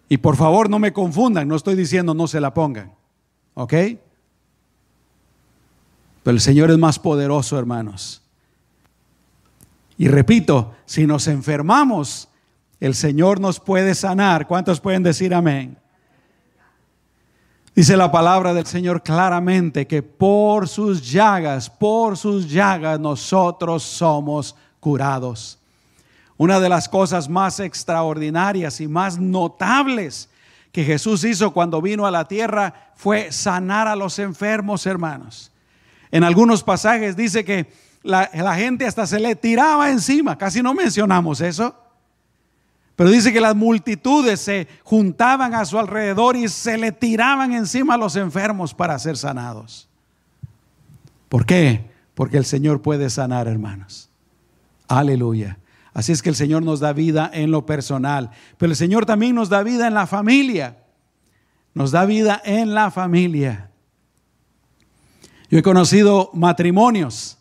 Y 0.08 0.18
por 0.18 0.36
favor 0.36 0.70
no 0.70 0.78
me 0.78 0.92
confundan, 0.92 1.48
no 1.48 1.56
estoy 1.56 1.74
diciendo 1.74 2.14
no 2.14 2.26
se 2.26 2.40
la 2.40 2.54
pongan. 2.54 2.92
¿Ok? 3.54 3.72
Pero 6.22 6.34
el 6.34 6.40
Señor 6.40 6.70
es 6.70 6.78
más 6.78 6.98
poderoso, 6.98 7.58
hermanos. 7.58 8.22
Y 9.98 10.08
repito, 10.08 10.74
si 10.84 11.06
nos 11.06 11.26
enfermamos, 11.26 12.28
el 12.80 12.94
Señor 12.94 13.40
nos 13.40 13.60
puede 13.60 13.94
sanar. 13.94 14.46
¿Cuántos 14.46 14.80
pueden 14.80 15.02
decir 15.02 15.32
amén? 15.32 15.78
Dice 17.76 17.94
la 17.94 18.10
palabra 18.10 18.54
del 18.54 18.64
Señor 18.64 19.02
claramente 19.02 19.86
que 19.86 20.02
por 20.02 20.66
sus 20.66 21.12
llagas, 21.12 21.68
por 21.68 22.16
sus 22.16 22.50
llagas 22.50 22.98
nosotros 22.98 23.82
somos 23.82 24.56
curados. 24.80 25.58
Una 26.38 26.58
de 26.58 26.70
las 26.70 26.88
cosas 26.88 27.28
más 27.28 27.60
extraordinarias 27.60 28.80
y 28.80 28.88
más 28.88 29.18
notables 29.18 30.30
que 30.72 30.84
Jesús 30.84 31.22
hizo 31.24 31.52
cuando 31.52 31.82
vino 31.82 32.06
a 32.06 32.10
la 32.10 32.26
tierra 32.26 32.92
fue 32.94 33.30
sanar 33.30 33.88
a 33.88 33.94
los 33.94 34.18
enfermos, 34.18 34.86
hermanos. 34.86 35.52
En 36.10 36.24
algunos 36.24 36.62
pasajes 36.62 37.14
dice 37.14 37.44
que 37.44 37.70
la, 38.02 38.54
gente 38.54 38.86
hasta 38.86 39.06
se 39.06 39.20
le 39.20 39.36
tiraba 39.36 39.90
encima, 39.90 40.38
casi 40.38 40.62
no 40.62 40.72
mencionamos 40.72 41.42
eso. 41.42 41.76
Pero 42.96 43.10
dice 43.10 43.32
que 43.32 43.40
las 43.42 43.54
multitudes 43.54 44.40
se 44.40 44.66
juntaban 44.82 45.54
a 45.54 45.66
su 45.66 45.78
alrededor 45.78 46.34
y 46.34 46.48
se 46.48 46.78
le 46.78 46.92
tiraban 46.92 47.52
encima 47.52 47.94
a 47.94 47.98
los 47.98 48.16
enfermos 48.16 48.72
para 48.72 48.98
ser 48.98 49.18
sanados. 49.18 49.86
¿Por 51.28 51.44
qué? 51.44 51.90
Porque 52.14 52.38
el 52.38 52.46
Señor 52.46 52.80
puede 52.80 53.10
sanar, 53.10 53.48
hermanos. 53.48 54.08
Aleluya. 54.88 55.58
Así 55.92 56.12
es 56.12 56.22
que 56.22 56.30
el 56.30 56.36
Señor 56.36 56.62
nos 56.62 56.80
da 56.80 56.94
vida 56.94 57.30
en 57.32 57.50
lo 57.50 57.66
personal, 57.66 58.30
pero 58.58 58.72
el 58.72 58.76
Señor 58.76 59.04
también 59.04 59.34
nos 59.34 59.50
da 59.50 59.62
vida 59.62 59.86
en 59.86 59.94
la 59.94 60.06
familia. 60.06 60.78
Nos 61.74 61.90
da 61.90 62.06
vida 62.06 62.40
en 62.44 62.72
la 62.72 62.90
familia. 62.90 63.70
Yo 65.50 65.58
he 65.58 65.62
conocido 65.62 66.30
matrimonios, 66.32 67.38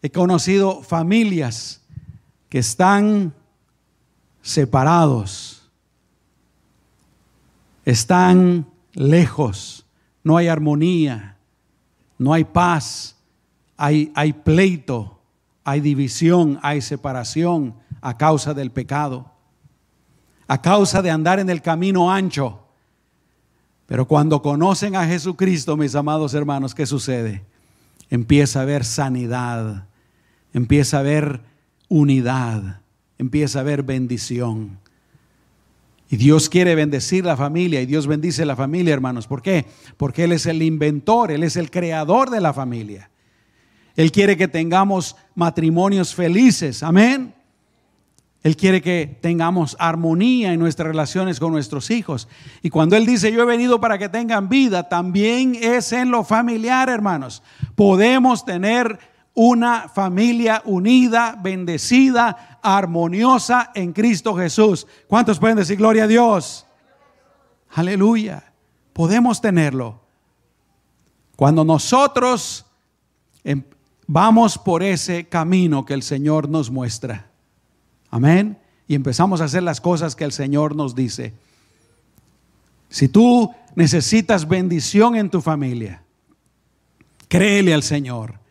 he 0.00 0.10
conocido 0.10 0.82
familias 0.82 1.82
que 2.48 2.58
están 2.58 3.34
separados, 4.42 5.70
están 7.84 8.66
lejos, 8.92 9.86
no 10.22 10.36
hay 10.36 10.48
armonía, 10.48 11.38
no 12.18 12.32
hay 12.32 12.44
paz, 12.44 13.16
hay, 13.76 14.12
hay 14.14 14.32
pleito, 14.32 15.20
hay 15.64 15.80
división, 15.80 16.58
hay 16.62 16.80
separación 16.80 17.74
a 18.00 18.16
causa 18.16 18.52
del 18.54 18.70
pecado, 18.70 19.30
a 20.46 20.60
causa 20.60 21.02
de 21.02 21.10
andar 21.10 21.38
en 21.38 21.48
el 21.48 21.62
camino 21.62 22.10
ancho. 22.10 22.60
Pero 23.86 24.06
cuando 24.06 24.42
conocen 24.42 24.96
a 24.96 25.06
Jesucristo, 25.06 25.76
mis 25.76 25.94
amados 25.94 26.34
hermanos, 26.34 26.74
¿qué 26.74 26.86
sucede? 26.86 27.44
Empieza 28.10 28.60
a 28.60 28.62
haber 28.62 28.84
sanidad, 28.84 29.86
empieza 30.52 30.98
a 30.98 31.00
haber 31.00 31.40
unidad, 31.88 32.81
empieza 33.18 33.58
a 33.58 33.62
haber 33.62 33.82
bendición. 33.82 34.78
Y 36.10 36.16
Dios 36.16 36.50
quiere 36.50 36.74
bendecir 36.74 37.24
la 37.24 37.36
familia 37.36 37.80
y 37.80 37.86
Dios 37.86 38.06
bendice 38.06 38.44
la 38.44 38.54
familia, 38.54 38.92
hermanos. 38.92 39.26
¿Por 39.26 39.40
qué? 39.40 39.64
Porque 39.96 40.24
Él 40.24 40.32
es 40.32 40.44
el 40.44 40.62
inventor, 40.62 41.32
Él 41.32 41.42
es 41.42 41.56
el 41.56 41.70
creador 41.70 42.28
de 42.28 42.40
la 42.40 42.52
familia. 42.52 43.10
Él 43.96 44.12
quiere 44.12 44.36
que 44.36 44.48
tengamos 44.48 45.16
matrimonios 45.34 46.14
felices, 46.14 46.82
amén. 46.82 47.34
Él 48.42 48.56
quiere 48.56 48.82
que 48.82 49.18
tengamos 49.20 49.76
armonía 49.78 50.52
en 50.52 50.58
nuestras 50.58 50.88
relaciones 50.88 51.38
con 51.38 51.52
nuestros 51.52 51.90
hijos. 51.90 52.28
Y 52.60 52.70
cuando 52.70 52.96
Él 52.96 53.06
dice, 53.06 53.30
yo 53.30 53.42
he 53.42 53.46
venido 53.46 53.80
para 53.80 53.98
que 53.98 54.08
tengan 54.08 54.48
vida, 54.48 54.88
también 54.88 55.54
es 55.54 55.92
en 55.92 56.10
lo 56.10 56.24
familiar, 56.24 56.88
hermanos. 56.88 57.42
Podemos 57.76 58.44
tener 58.44 58.98
una 59.34 59.88
familia 59.88 60.62
unida, 60.64 61.38
bendecida, 61.40 62.58
armoniosa 62.62 63.70
en 63.74 63.92
Cristo 63.92 64.34
Jesús. 64.34 64.86
¿Cuántos 65.08 65.38
pueden 65.38 65.56
decir 65.56 65.78
gloria 65.78 66.04
a 66.04 66.08
Dios? 66.08 66.66
Aleluya. 67.70 68.52
Podemos 68.92 69.40
tenerlo. 69.40 70.00
Cuando 71.36 71.64
nosotros 71.64 72.66
em, 73.42 73.62
vamos 74.06 74.58
por 74.58 74.82
ese 74.82 75.24
camino 75.24 75.84
que 75.84 75.94
el 75.94 76.02
Señor 76.02 76.48
nos 76.48 76.70
muestra. 76.70 77.30
Amén. 78.10 78.58
Y 78.86 78.94
empezamos 78.94 79.40
a 79.40 79.44
hacer 79.44 79.62
las 79.62 79.80
cosas 79.80 80.14
que 80.14 80.24
el 80.24 80.32
Señor 80.32 80.76
nos 80.76 80.94
dice. 80.94 81.32
Si 82.90 83.08
tú 83.08 83.50
necesitas 83.74 84.46
bendición 84.46 85.16
en 85.16 85.30
tu 85.30 85.40
familia, 85.40 86.02
créele 87.28 87.72
al 87.72 87.82
Señor. 87.82 88.41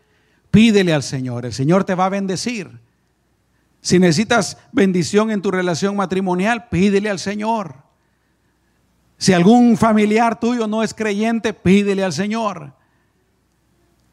Pídele 0.51 0.93
al 0.93 1.03
Señor, 1.03 1.45
el 1.45 1.53
Señor 1.53 1.85
te 1.85 1.95
va 1.95 2.05
a 2.05 2.09
bendecir. 2.09 2.69
Si 3.81 3.97
necesitas 3.97 4.57
bendición 4.71 5.31
en 5.31 5.41
tu 5.41 5.49
relación 5.49 5.95
matrimonial, 5.95 6.67
pídele 6.69 7.09
al 7.09 7.19
Señor. 7.19 7.75
Si 9.17 9.33
algún 9.33 9.77
familiar 9.77 10.39
tuyo 10.39 10.67
no 10.67 10.83
es 10.83 10.93
creyente, 10.93 11.53
pídele 11.53 12.03
al 12.03 12.13
Señor. 12.13 12.73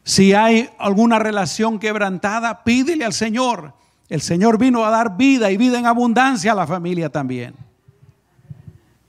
Si 0.03 0.33
hay 0.33 0.69
alguna 0.79 1.19
relación 1.19 1.77
quebrantada, 1.77 2.63
pídele 2.63 3.05
al 3.05 3.13
Señor. 3.13 3.73
El 4.07 4.21
Señor 4.21 4.57
vino 4.57 4.83
a 4.85 4.89
dar 4.89 5.17
vida 5.17 5.51
y 5.51 5.57
vida 5.57 5.77
en 5.77 5.85
abundancia 5.85 6.53
a 6.53 6.55
la 6.55 6.65
familia 6.65 7.09
también. 7.09 7.53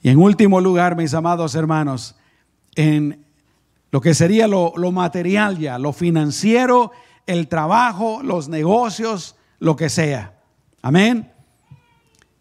Y 0.02 0.10
en 0.10 0.18
último 0.18 0.60
lugar, 0.60 0.96
mis 0.96 1.14
amados 1.14 1.54
hermanos, 1.54 2.16
en 2.74 3.24
lo 3.90 4.00
que 4.00 4.14
sería 4.14 4.46
lo, 4.46 4.72
material 4.92 5.58
ya, 5.58 5.78
lo 5.78 5.92
financiero, 5.92 6.92
el 7.26 7.48
trabajo, 7.48 8.22
los 8.22 8.48
negocios, 8.48 9.36
lo 9.58 9.76
que 9.76 9.88
sea. 9.88 10.34
Amén. 10.82 11.30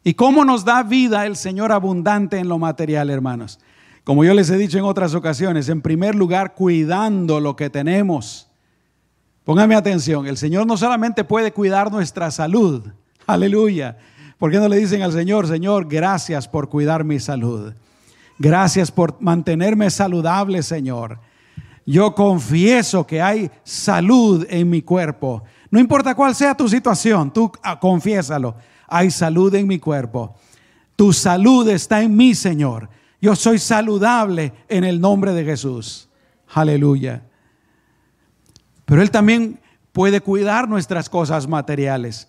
¿Y 0.04 0.14
cómo 0.14 0.46
nos 0.46 0.66
da 0.66 0.84
vida 0.84 1.26
el 1.26 1.36
Señor 1.36 1.72
abundante 1.72 2.38
en 2.38 2.48
lo 2.48 2.58
material, 2.58 3.10
hermanos? 3.10 3.60
Como 4.04 4.24
yo 4.24 4.34
les 4.34 4.50
he 4.50 4.58
dicho 4.58 4.78
en 4.78 4.86
otras 4.86 5.14
ocasiones, 5.14 5.70
en 5.70 5.82
primer 5.82 6.16
lugar, 6.16 6.56
cuidando 6.56 7.40
lo 7.40 7.56
que 7.56 7.70
tenemos. 7.70 8.50
Póngame 9.44 9.76
atención, 9.76 10.26
el 10.26 10.38
Señor 10.38 10.66
no 10.66 10.78
solamente 10.78 11.24
puede 11.24 11.52
cuidar 11.52 11.92
nuestra 11.92 12.32
salud, 12.32 12.88
aleluya. 13.28 13.98
¿Por 14.38 14.52
qué 14.52 14.58
no 14.58 14.70
le 14.70 14.78
dicen 14.78 15.02
al 15.02 15.12
Señor, 15.12 15.48
Señor, 15.48 15.88
gracias 15.88 16.48
por 16.48 16.70
cuidar 16.70 17.04
mi 17.04 17.20
salud? 17.20 17.74
Gracias 18.38 18.90
por 18.90 19.22
mantenerme 19.22 19.90
saludable, 19.90 20.64
Señor. 20.64 21.20
Yo 21.90 22.14
confieso 22.14 23.08
que 23.08 23.20
hay 23.20 23.50
salud 23.64 24.46
en 24.48 24.70
mi 24.70 24.84
cuerpo. 24.84 25.42
No 25.72 25.80
importa 25.80 26.14
cuál 26.14 26.36
sea 26.36 26.54
tu 26.54 26.70
situación, 26.70 27.34
tú 27.34 27.52
ah, 27.64 27.80
confiésalo. 27.80 28.56
Hay 28.88 29.10
salud 29.10 29.56
en 29.56 29.66
mi 29.66 29.80
cuerpo. 29.80 30.36
Tu 30.96 31.12
salud 31.14 31.68
está 31.68 32.04
en 32.04 32.16
mí, 32.16 32.36
Señor. 32.36 32.92
Yo 33.20 33.36
soy 33.36 33.58
saludable 33.58 34.54
en 34.68 34.84
el 34.84 35.02
nombre 35.02 35.34
de 35.34 35.44
Jesús. 35.44 36.08
Aleluya. 36.54 37.24
Pero 38.86 39.02
Él 39.02 39.10
también 39.10 39.60
puede 39.92 40.22
cuidar 40.22 40.70
nuestras 40.70 41.10
cosas 41.10 41.48
materiales. 41.48 42.28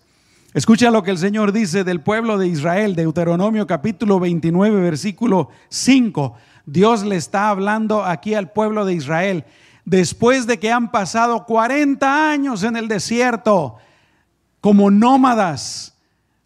Escucha 0.55 0.89
lo 0.89 1.03
que 1.03 1.11
el 1.11 1.19
Señor 1.19 1.51
dice 1.51 1.83
del 1.83 2.01
pueblo 2.01 2.39
de 2.39 2.47
Israel, 2.47 2.95
Deuteronomio 2.95 3.67
capítulo 3.67 4.19
29, 4.19 4.81
versículo 4.81 5.49
5. 5.69 6.35
Dios 6.71 7.03
le 7.03 7.17
está 7.17 7.49
hablando 7.49 8.05
aquí 8.05 8.33
al 8.33 8.49
pueblo 8.49 8.85
de 8.85 8.93
Israel. 8.93 9.43
Después 9.83 10.47
de 10.47 10.57
que 10.57 10.71
han 10.71 10.89
pasado 10.89 11.45
40 11.45 12.31
años 12.31 12.63
en 12.63 12.77
el 12.77 12.87
desierto 12.87 13.75
como 14.61 14.89
nómadas, 14.89 15.97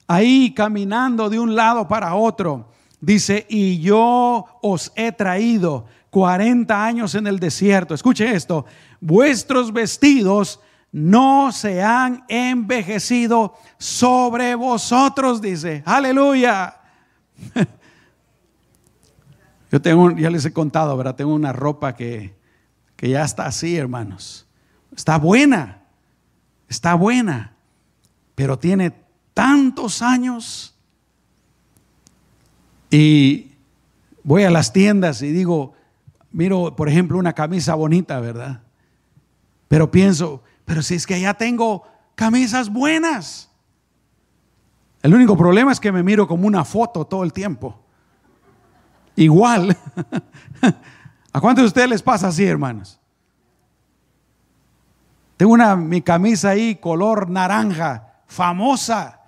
ahí 0.08 0.52
caminando 0.56 1.30
de 1.30 1.38
un 1.38 1.56
lado 1.56 1.88
para 1.88 2.16
otro, 2.16 2.72
dice, 3.00 3.46
y 3.50 3.80
yo 3.82 4.48
os 4.64 4.92
he 4.96 5.12
traído 5.12 5.86
40 6.10 6.84
años 6.84 7.14
en 7.14 7.28
el 7.28 7.38
desierto. 7.38 7.94
Escuche 7.94 8.34
esto, 8.34 8.66
vuestros 9.00 9.72
vestidos 9.72 10.60
no 10.92 11.52
se 11.52 11.84
han 11.84 12.26
envejecido 12.30 13.54
sobre 13.78 14.56
vosotros, 14.56 15.40
dice. 15.40 15.84
Aleluya. 15.86 16.78
Yo 19.76 19.82
tengo, 19.82 20.10
ya 20.12 20.30
les 20.30 20.46
he 20.46 20.54
contado, 20.54 20.96
¿verdad? 20.96 21.18
Tengo 21.18 21.34
una 21.34 21.52
ropa 21.52 21.98
que, 21.98 22.34
que 22.96 23.10
ya 23.10 23.26
está 23.26 23.46
así, 23.46 23.76
hermanos. 23.76 24.48
Está 24.96 25.18
buena, 25.18 25.84
está 26.70 26.94
buena, 26.94 27.58
pero 28.36 28.58
tiene 28.58 28.94
tantos 29.34 30.02
años. 30.02 30.78
Y 32.90 33.52
voy 34.24 34.44
a 34.44 34.50
las 34.50 34.72
tiendas 34.72 35.22
y 35.22 35.34
digo, 35.34 35.74
miro, 36.32 36.74
por 36.78 36.88
ejemplo, 36.88 37.18
una 37.18 37.34
camisa 37.34 37.76
bonita, 37.76 38.22
¿verdad? 38.22 38.62
Pero 39.68 39.92
pienso, 39.92 40.42
pero 40.64 40.84
si 40.84 40.96
es 40.96 41.06
que 41.06 41.20
ya 41.20 41.34
tengo 41.34 41.84
camisas 42.16 42.72
buenas. 42.72 43.52
El 45.02 45.14
único 45.14 45.36
problema 45.36 45.74
es 45.74 45.82
que 45.82 45.92
me 45.92 46.02
miro 46.02 46.30
como 46.30 46.48
una 46.48 46.64
foto 46.64 47.04
todo 47.04 47.26
el 47.26 47.34
tiempo. 47.34 47.85
Igual. 49.15 49.75
¿A 51.34 51.41
cuántos 51.41 51.63
de 51.63 51.67
ustedes 51.67 51.89
les 51.89 52.01
pasa 52.01 52.28
así, 52.28 52.45
hermanos? 52.45 52.99
Tengo 55.38 55.51
una 55.51 55.75
mi 55.75 56.01
camisa 56.01 56.49
ahí 56.51 56.75
color 56.75 57.30
naranja, 57.30 58.21
famosa. 58.28 59.19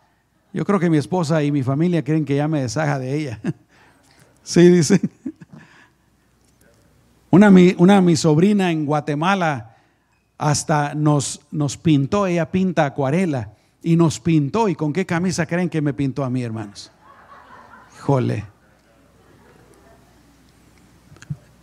Yo 0.54 0.66
creo 0.66 0.80
que 0.80 0.90
mi 0.90 0.98
esposa 0.98 1.44
y 1.44 1.52
mi 1.52 1.64
familia 1.64 2.04
creen 2.04 2.26
que 2.26 2.36
ya 2.36 2.48
me 2.48 2.62
deshaga 2.62 2.98
de 2.98 3.14
ella. 3.14 3.40
sí, 4.44 4.70
dicen. 4.70 5.02
Una, 7.30 7.52
una 7.78 8.02
mi 8.02 8.16
sobrina 8.16 8.72
en 8.72 8.86
Guatemala 8.86 9.76
hasta 10.38 10.96
nos, 10.96 11.42
nos 11.52 11.78
pintó, 11.78 12.26
ella 12.26 12.50
pinta 12.52 12.86
acuarela 12.86 13.54
y 13.84 13.98
nos 13.98 14.20
pintó. 14.20 14.70
¿Y 14.70 14.76
con 14.76 14.94
qué 14.94 15.06
camisa 15.06 15.46
creen 15.46 15.70
que 15.70 15.82
me 15.82 15.94
pintó 15.94 16.24
a 16.24 16.30
mí, 16.30 16.42
hermanos? 16.42 16.92
Jole. 18.00 18.57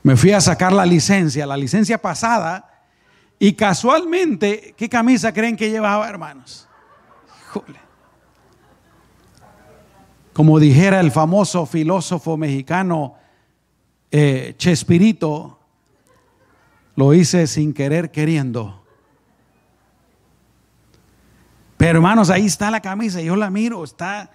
Me 0.04 0.16
fui 0.16 0.32
a 0.32 0.40
sacar 0.42 0.70
la 0.70 0.84
licencia, 0.84 1.46
la 1.46 1.56
licencia 1.56 1.96
pasada, 1.96 2.82
y 3.38 3.54
casualmente, 3.54 4.74
¿qué 4.76 4.86
camisa 4.86 5.32
creen 5.32 5.56
que 5.56 5.70
llevaba, 5.70 6.06
hermanos? 6.06 6.68
Jole. 7.50 7.80
Como 10.34 10.60
dijera 10.60 11.00
el 11.00 11.10
famoso 11.10 11.64
filósofo 11.64 12.36
mexicano 12.36 13.14
eh, 14.10 14.54
Chespirito, 14.58 15.58
lo 16.96 17.14
hice 17.14 17.46
sin 17.46 17.72
querer 17.72 18.10
queriendo. 18.10 18.84
Pero 21.78 21.98
hermanos, 21.98 22.28
ahí 22.28 22.44
está 22.44 22.70
la 22.70 22.80
camisa, 22.80 23.22
yo 23.22 23.36
la 23.36 23.48
miro, 23.48 23.82
está 23.82 24.30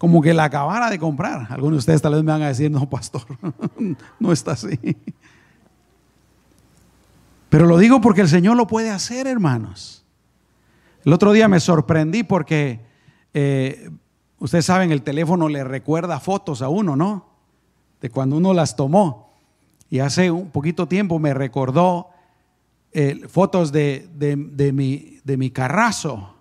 como 0.00 0.22
que 0.22 0.32
la 0.32 0.44
acabara 0.44 0.88
de 0.88 0.98
comprar. 0.98 1.46
Algunos 1.50 1.72
de 1.72 1.78
ustedes 1.80 2.00
tal 2.00 2.14
vez 2.14 2.24
me 2.24 2.32
van 2.32 2.40
a 2.40 2.48
decir, 2.48 2.70
no, 2.70 2.88
pastor, 2.88 3.20
no 4.18 4.32
está 4.32 4.52
así. 4.52 4.78
Pero 7.50 7.66
lo 7.66 7.76
digo 7.76 8.00
porque 8.00 8.22
el 8.22 8.28
Señor 8.28 8.56
lo 8.56 8.66
puede 8.66 8.88
hacer, 8.88 9.26
hermanos. 9.26 10.02
El 11.04 11.12
otro 11.12 11.32
día 11.32 11.48
me 11.48 11.60
sorprendí 11.60 12.22
porque, 12.22 12.80
eh, 13.34 13.90
ustedes 14.38 14.64
saben, 14.64 14.90
el 14.90 15.02
teléfono 15.02 15.50
le 15.50 15.64
recuerda 15.64 16.18
fotos 16.18 16.62
a 16.62 16.70
uno, 16.70 16.96
¿no? 16.96 17.26
De 18.00 18.08
cuando 18.08 18.38
uno 18.38 18.54
las 18.54 18.76
tomó. 18.76 19.34
Y 19.90 19.98
hace 19.98 20.30
un 20.30 20.48
poquito 20.48 20.88
tiempo 20.88 21.18
me 21.18 21.34
recordó 21.34 22.08
eh, 22.92 23.20
fotos 23.28 23.70
de, 23.70 24.08
mi, 24.72 25.20
de 25.24 25.36
mi 25.36 25.50
carrazo, 25.50 26.36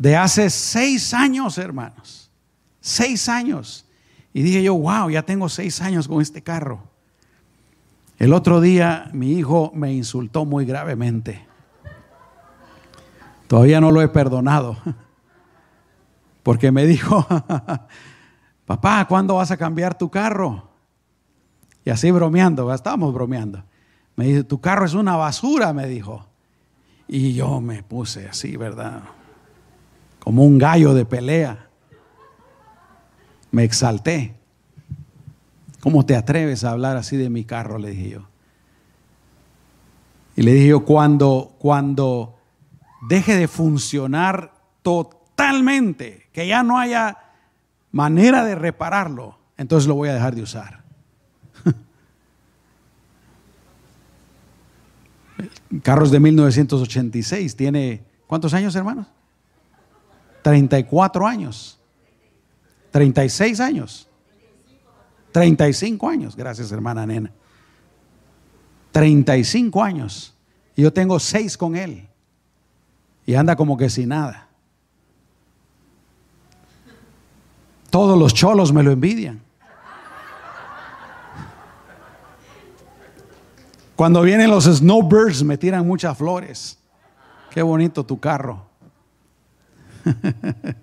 de 0.00 0.16
hace 0.16 0.48
seis 0.48 1.12
años, 1.12 1.58
hermanos. 1.58 2.30
Seis 2.80 3.28
años. 3.28 3.84
Y 4.32 4.40
dije 4.40 4.62
yo, 4.62 4.74
wow, 4.74 5.10
ya 5.10 5.22
tengo 5.22 5.46
seis 5.50 5.82
años 5.82 6.08
con 6.08 6.22
este 6.22 6.42
carro. 6.42 6.84
El 8.18 8.32
otro 8.32 8.62
día 8.62 9.10
mi 9.12 9.32
hijo 9.32 9.70
me 9.74 9.92
insultó 9.92 10.46
muy 10.46 10.64
gravemente. 10.64 11.46
Todavía 13.46 13.78
no 13.82 13.90
lo 13.90 14.00
he 14.00 14.08
perdonado. 14.08 14.78
Porque 16.42 16.72
me 16.72 16.86
dijo, 16.86 17.26
papá, 18.64 19.06
¿cuándo 19.06 19.34
vas 19.34 19.50
a 19.50 19.58
cambiar 19.58 19.98
tu 19.98 20.10
carro? 20.10 20.70
Y 21.84 21.90
así 21.90 22.10
bromeando, 22.10 22.72
estábamos 22.72 23.12
bromeando. 23.12 23.62
Me 24.16 24.24
dice, 24.24 24.44
tu 24.44 24.62
carro 24.62 24.86
es 24.86 24.94
una 24.94 25.16
basura, 25.16 25.74
me 25.74 25.86
dijo. 25.86 26.26
Y 27.06 27.34
yo 27.34 27.60
me 27.60 27.82
puse 27.82 28.26
así, 28.26 28.56
¿verdad? 28.56 29.02
Como 30.20 30.44
un 30.44 30.58
gallo 30.58 30.94
de 30.94 31.04
pelea. 31.04 31.68
Me 33.50 33.64
exalté. 33.64 34.36
¿Cómo 35.80 36.06
te 36.06 36.14
atreves 36.14 36.62
a 36.62 36.70
hablar 36.70 36.96
así 36.96 37.16
de 37.16 37.30
mi 37.30 37.44
carro? 37.44 37.78
Le 37.78 37.90
dije 37.90 38.10
yo. 38.10 38.28
Y 40.36 40.42
le 40.42 40.52
dije 40.52 40.68
yo, 40.68 40.84
cuando, 40.84 41.56
cuando 41.58 42.38
deje 43.08 43.36
de 43.36 43.48
funcionar 43.48 44.54
totalmente, 44.82 46.28
que 46.32 46.46
ya 46.46 46.62
no 46.62 46.78
haya 46.78 47.18
manera 47.92 48.44
de 48.44 48.54
repararlo, 48.54 49.38
entonces 49.56 49.88
lo 49.88 49.94
voy 49.94 50.10
a 50.10 50.14
dejar 50.14 50.34
de 50.34 50.42
usar. 50.42 50.82
Carros 55.82 56.10
de 56.10 56.20
1986. 56.20 57.56
Tiene, 57.56 58.04
¿cuántos 58.26 58.54
años, 58.54 58.74
hermanos? 58.76 59.06
34 60.42 61.26
años. 61.26 61.78
36 62.90 63.60
años. 63.60 64.08
35 65.32 66.08
años. 66.08 66.36
Gracias, 66.36 66.72
hermana 66.72 67.06
nena. 67.06 67.30
35 68.92 69.82
años. 69.82 70.34
Y 70.74 70.82
yo 70.82 70.92
tengo 70.92 71.18
6 71.18 71.56
con 71.56 71.76
él. 71.76 72.08
Y 73.26 73.34
anda 73.34 73.54
como 73.54 73.76
que 73.76 73.88
sin 73.88 74.08
nada. 74.08 74.48
Todos 77.90 78.18
los 78.18 78.32
cholos 78.34 78.72
me 78.72 78.82
lo 78.82 78.92
envidian. 78.92 79.42
Cuando 83.96 84.22
vienen 84.22 84.48
los 84.48 84.64
snowbirds 84.64 85.42
me 85.42 85.58
tiran 85.58 85.86
muchas 85.86 86.16
flores. 86.16 86.78
Qué 87.50 87.60
bonito 87.60 88.06
tu 88.06 88.18
carro. 88.18 88.69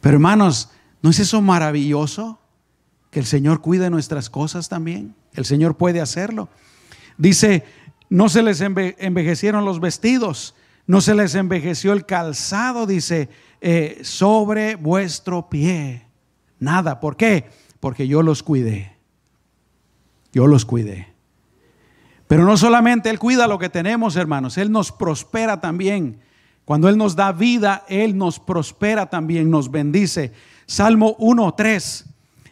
Pero 0.00 0.14
hermanos, 0.14 0.70
¿no 1.02 1.10
es 1.10 1.18
eso 1.18 1.42
maravilloso? 1.42 2.38
Que 3.10 3.20
el 3.20 3.26
Señor 3.26 3.60
cuide 3.60 3.90
nuestras 3.90 4.30
cosas 4.30 4.68
también. 4.68 5.14
El 5.32 5.44
Señor 5.44 5.76
puede 5.76 6.00
hacerlo. 6.00 6.48
Dice, 7.18 7.64
no 8.08 8.28
se 8.28 8.42
les 8.42 8.60
envejecieron 8.60 9.64
los 9.64 9.80
vestidos, 9.80 10.54
no 10.86 11.00
se 11.00 11.14
les 11.14 11.34
envejeció 11.34 11.92
el 11.92 12.06
calzado, 12.06 12.86
dice, 12.86 13.28
eh, 13.60 14.00
sobre 14.02 14.76
vuestro 14.76 15.48
pie. 15.48 16.06
Nada. 16.58 17.00
¿Por 17.00 17.16
qué? 17.16 17.48
Porque 17.80 18.06
yo 18.06 18.22
los 18.22 18.42
cuidé. 18.42 18.96
Yo 20.32 20.46
los 20.46 20.64
cuidé. 20.64 21.14
Pero 22.28 22.44
no 22.44 22.56
solamente 22.56 23.10
Él 23.10 23.18
cuida 23.18 23.46
lo 23.46 23.58
que 23.58 23.68
tenemos, 23.68 24.16
hermanos, 24.16 24.58
Él 24.58 24.70
nos 24.70 24.92
prospera 24.92 25.60
también. 25.60 26.20
Cuando 26.66 26.88
Él 26.88 26.98
nos 26.98 27.14
da 27.14 27.30
vida, 27.30 27.84
Él 27.88 28.18
nos 28.18 28.40
prospera 28.40 29.06
también, 29.06 29.48
nos 29.48 29.70
bendice. 29.70 30.32
Salmo 30.66 31.14
1, 31.20 31.54
3, 31.54 32.06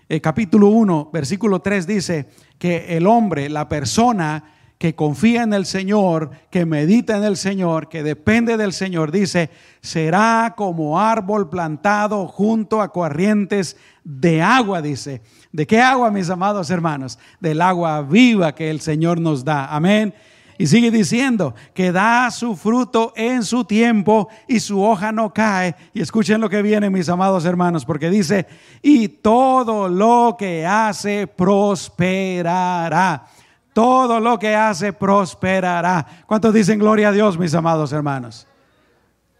eh, 0.08 0.20
capítulo 0.20 0.68
1, 0.68 1.10
versículo 1.12 1.58
3 1.58 1.84
dice 1.84 2.28
que 2.56 2.96
el 2.96 3.08
hombre, 3.08 3.48
la 3.48 3.68
persona 3.68 4.44
que 4.78 4.94
confía 4.94 5.42
en 5.42 5.52
el 5.52 5.66
Señor, 5.66 6.30
que 6.48 6.64
medita 6.64 7.16
en 7.16 7.24
el 7.24 7.36
Señor, 7.36 7.88
que 7.88 8.04
depende 8.04 8.56
del 8.56 8.72
Señor, 8.72 9.10
dice, 9.10 9.50
será 9.80 10.54
como 10.56 11.00
árbol 11.00 11.50
plantado 11.50 12.28
junto 12.28 12.82
a 12.82 12.92
corrientes 12.92 13.76
de 14.04 14.40
agua, 14.40 14.80
dice. 14.80 15.22
¿De 15.50 15.66
qué 15.66 15.80
agua, 15.80 16.12
mis 16.12 16.30
amados 16.30 16.70
hermanos? 16.70 17.18
Del 17.40 17.60
agua 17.60 18.00
viva 18.02 18.54
que 18.54 18.70
el 18.70 18.80
Señor 18.80 19.20
nos 19.20 19.44
da. 19.44 19.74
Amén. 19.74 20.14
Y 20.56 20.66
sigue 20.66 20.90
diciendo 20.90 21.54
que 21.74 21.90
da 21.90 22.30
su 22.30 22.56
fruto 22.56 23.12
en 23.16 23.42
su 23.42 23.64
tiempo 23.64 24.28
y 24.46 24.60
su 24.60 24.82
hoja 24.82 25.12
no 25.12 25.32
cae. 25.32 25.74
Y 25.92 26.00
escuchen 26.00 26.40
lo 26.40 26.48
que 26.48 26.62
viene, 26.62 26.90
mis 26.90 27.08
amados 27.08 27.44
hermanos, 27.44 27.84
porque 27.84 28.10
dice, 28.10 28.46
y 28.82 29.08
todo 29.08 29.88
lo 29.88 30.36
que 30.38 30.64
hace 30.64 31.26
prosperará. 31.26 33.26
Todo 33.72 34.20
lo 34.20 34.38
que 34.38 34.54
hace 34.54 34.92
prosperará. 34.92 36.06
¿Cuántos 36.26 36.54
dicen 36.54 36.78
gloria 36.78 37.08
a 37.08 37.12
Dios, 37.12 37.36
mis 37.36 37.54
amados 37.54 37.92
hermanos? 37.92 38.46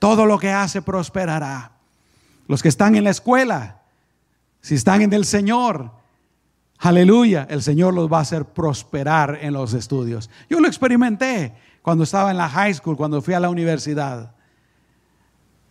Todo 0.01 0.27
lo 0.27 0.39
que 0.39 0.51
hace 0.51 0.83
prosperará. 0.83 1.71
Los 2.49 2.61
que 2.61 2.69
están 2.69 2.97
en 2.97 3.05
la 3.05 3.11
escuela, 3.11 3.83
si 4.61 4.75
están 4.75 5.03
en 5.03 5.13
el 5.13 5.25
Señor, 5.25 5.93
aleluya, 6.79 7.47
el 7.51 7.63
Señor 7.63 7.95
los 7.95 8.13
va 8.13 8.19
a 8.19 8.23
hacer 8.23 8.45
prosperar 8.45 9.39
en 9.41 9.53
los 9.53 9.75
estudios. 9.75 10.31
Yo 10.49 10.61
lo 10.61 10.69
experimenté 10.69 11.55
cuando 11.83 12.05
estaba 12.05 12.31
en 12.31 12.37
la 12.37 12.49
high 12.49 12.75
school, 12.75 12.97
cuando 12.97 13.21
fui 13.23 13.35
a 13.35 13.41
la 13.41 13.51
universidad. 13.51 14.35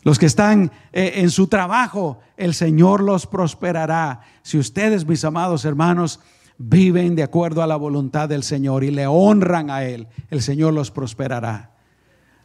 Los 0.04 0.20
que 0.20 0.26
están 0.26 0.72
eh, 0.92 1.14
en 1.18 1.30
su 1.30 1.48
trabajo, 1.48 2.20
el 2.36 2.54
Señor 2.54 3.02
los 3.02 3.26
prosperará. 3.26 4.22
Si 4.42 4.58
ustedes, 4.58 5.08
mis 5.08 5.24
amados 5.24 5.64
hermanos, 5.64 6.20
viven 6.58 7.16
de 7.16 7.24
acuerdo 7.24 7.64
a 7.64 7.68
la 7.68 7.78
voluntad 7.78 8.28
del 8.30 8.44
Señor 8.44 8.84
y 8.84 8.92
le 8.92 9.08
honran 9.08 9.70
a 9.70 9.84
Él, 9.84 10.08
el 10.30 10.42
Señor 10.42 10.74
los 10.74 10.92
prosperará. 10.92 11.72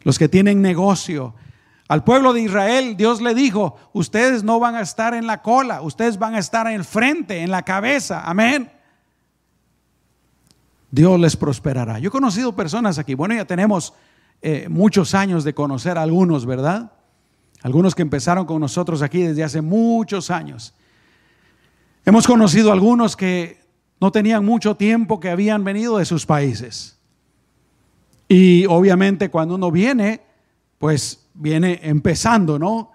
Los 0.02 0.18
que 0.18 0.28
tienen 0.28 0.62
negocio, 0.62 1.34
al 1.88 2.04
pueblo 2.04 2.34
de 2.34 2.42
Israel 2.42 2.96
Dios 2.96 3.22
le 3.22 3.34
dijo, 3.34 3.76
ustedes 3.94 4.44
no 4.44 4.60
van 4.60 4.74
a 4.74 4.82
estar 4.82 5.14
en 5.14 5.26
la 5.26 5.42
cola, 5.42 5.80
ustedes 5.80 6.18
van 6.18 6.34
a 6.34 6.38
estar 6.38 6.66
en 6.66 6.74
el 6.74 6.84
frente, 6.84 7.42
en 7.42 7.50
la 7.50 7.62
cabeza, 7.62 8.22
amén. 8.24 8.70
Dios 10.90 11.18
les 11.18 11.36
prosperará. 11.36 11.98
Yo 11.98 12.08
he 12.08 12.12
conocido 12.12 12.54
personas 12.54 12.98
aquí, 12.98 13.14
bueno, 13.14 13.34
ya 13.34 13.46
tenemos 13.46 13.94
eh, 14.42 14.68
muchos 14.68 15.14
años 15.14 15.44
de 15.44 15.54
conocer 15.54 15.98
a 15.98 16.02
algunos, 16.02 16.46
¿verdad? 16.46 16.92
Algunos 17.62 17.94
que 17.94 18.02
empezaron 18.02 18.46
con 18.46 18.60
nosotros 18.60 19.02
aquí 19.02 19.22
desde 19.22 19.42
hace 19.42 19.60
muchos 19.62 20.30
años. 20.30 20.74
Hemos 22.04 22.26
conocido 22.26 22.70
a 22.70 22.74
algunos 22.74 23.16
que 23.16 23.60
no 24.00 24.12
tenían 24.12 24.44
mucho 24.44 24.76
tiempo 24.76 25.20
que 25.20 25.30
habían 25.30 25.64
venido 25.64 25.98
de 25.98 26.04
sus 26.04 26.24
países. 26.24 26.98
Y 28.28 28.66
obviamente 28.66 29.30
cuando 29.30 29.56
uno 29.56 29.70
viene, 29.70 30.20
pues 30.78 31.27
viene 31.38 31.80
empezando, 31.82 32.58
¿no? 32.58 32.90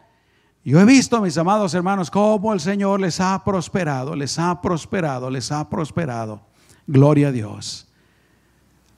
Yo 0.65 0.79
he 0.79 0.85
visto, 0.85 1.19
mis 1.21 1.37
amados 1.37 1.73
hermanos, 1.73 2.09
cómo 2.09 2.53
el 2.53 2.59
Señor 2.59 3.01
les 3.01 3.19
ha 3.19 3.43
prosperado, 3.43 4.15
les 4.15 4.39
ha 4.39 4.61
prosperado, 4.61 5.29
les 5.29 5.51
ha 5.51 5.69
prosperado. 5.69 6.41
Gloria 6.87 7.29
a 7.29 7.31
Dios. 7.31 7.87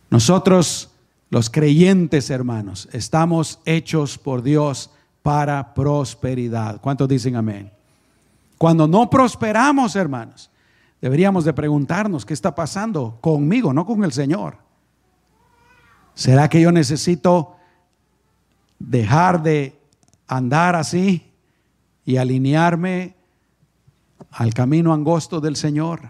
Nosotros, 0.10 0.92
los 1.30 1.50
creyentes 1.50 2.30
hermanos, 2.30 2.88
estamos 2.92 3.60
hechos 3.66 4.18
por 4.18 4.44
Dios 4.44 4.92
para 5.24 5.74
prosperidad. 5.74 6.80
¿Cuántos 6.82 7.08
dicen 7.08 7.36
amén? 7.36 7.72
Cuando 8.58 8.88
no 8.88 9.10
prosperamos, 9.10 9.96
hermanos, 9.96 10.52
deberíamos 11.02 11.46
de 11.46 11.54
preguntarnos 11.54 12.26
qué 12.26 12.34
está 12.34 12.54
pasando 12.54 13.18
conmigo, 13.22 13.74
no 13.74 13.86
con 13.86 14.04
el 14.04 14.12
Señor. 14.12 14.58
¿Será 16.14 16.48
que 16.48 16.62
yo 16.62 16.72
necesito 16.72 17.55
dejar 18.80 19.44
de 19.44 19.80
andar 20.28 20.76
así 20.76 21.32
y 22.06 22.18
alinearme 22.18 23.16
al 24.32 24.54
camino 24.54 24.94
angosto 24.94 25.42
del 25.42 25.56
Señor? 25.56 26.02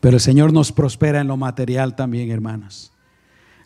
Pero 0.00 0.16
el 0.16 0.20
Señor 0.20 0.52
nos 0.52 0.72
prospera 0.72 1.20
en 1.20 1.28
lo 1.28 1.36
material 1.36 1.96
también, 1.96 2.30
hermanos. 2.30 2.92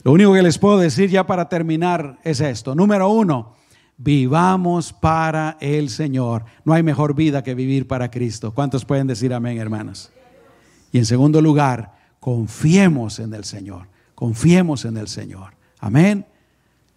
Lo 0.02 0.12
único 0.12 0.32
que 0.32 0.42
les 0.42 0.58
puedo 0.58 0.78
decir 0.78 1.10
ya 1.10 1.26
para 1.26 1.48
terminar 1.48 2.18
es 2.24 2.40
esto. 2.40 2.74
Número 2.74 3.10
uno, 3.10 3.54
Vivamos 4.02 4.94
para 4.94 5.58
el 5.60 5.90
Señor. 5.90 6.46
No 6.64 6.72
hay 6.72 6.82
mejor 6.82 7.14
vida 7.14 7.44
que 7.44 7.54
vivir 7.54 7.86
para 7.86 8.10
Cristo. 8.10 8.54
¿Cuántos 8.54 8.86
pueden 8.86 9.06
decir 9.06 9.34
amén, 9.34 9.58
hermanos? 9.58 10.10
Y 10.90 10.96
en 10.96 11.04
segundo 11.04 11.42
lugar, 11.42 11.92
confiemos 12.18 13.18
en 13.18 13.34
el 13.34 13.44
Señor. 13.44 13.88
Confiemos 14.14 14.86
en 14.86 14.96
el 14.96 15.06
Señor. 15.06 15.52
Amén. 15.80 16.24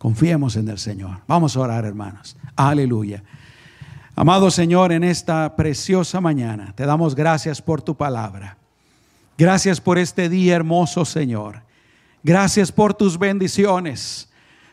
Confiemos 0.03 0.57
en 0.57 0.67
el 0.67 0.79
Señor. 0.79 1.21
Vamos 1.27 1.55
a 1.55 1.61
orar, 1.61 1.85
hermanos. 1.85 2.35
Aleluya. 2.57 3.23
Amado 4.17 4.51
Señor, 4.51 4.91
en 4.91 5.01
esta 5.01 5.55
preciosa 5.55 6.19
mañana 6.19 6.73
te 6.75 6.85
damos 6.85 7.15
gracias 7.15 7.61
por 7.61 7.81
tu 7.81 7.95
palabra. 7.95 8.57
Gracias 9.37 9.79
por 9.79 9.97
este 9.97 10.27
día 10.27 10.57
hermoso, 10.57 11.05
Señor. 11.05 11.61
Gracias 12.21 12.69
por 12.69 12.93
tus 12.93 13.17
bendiciones. 13.17 14.29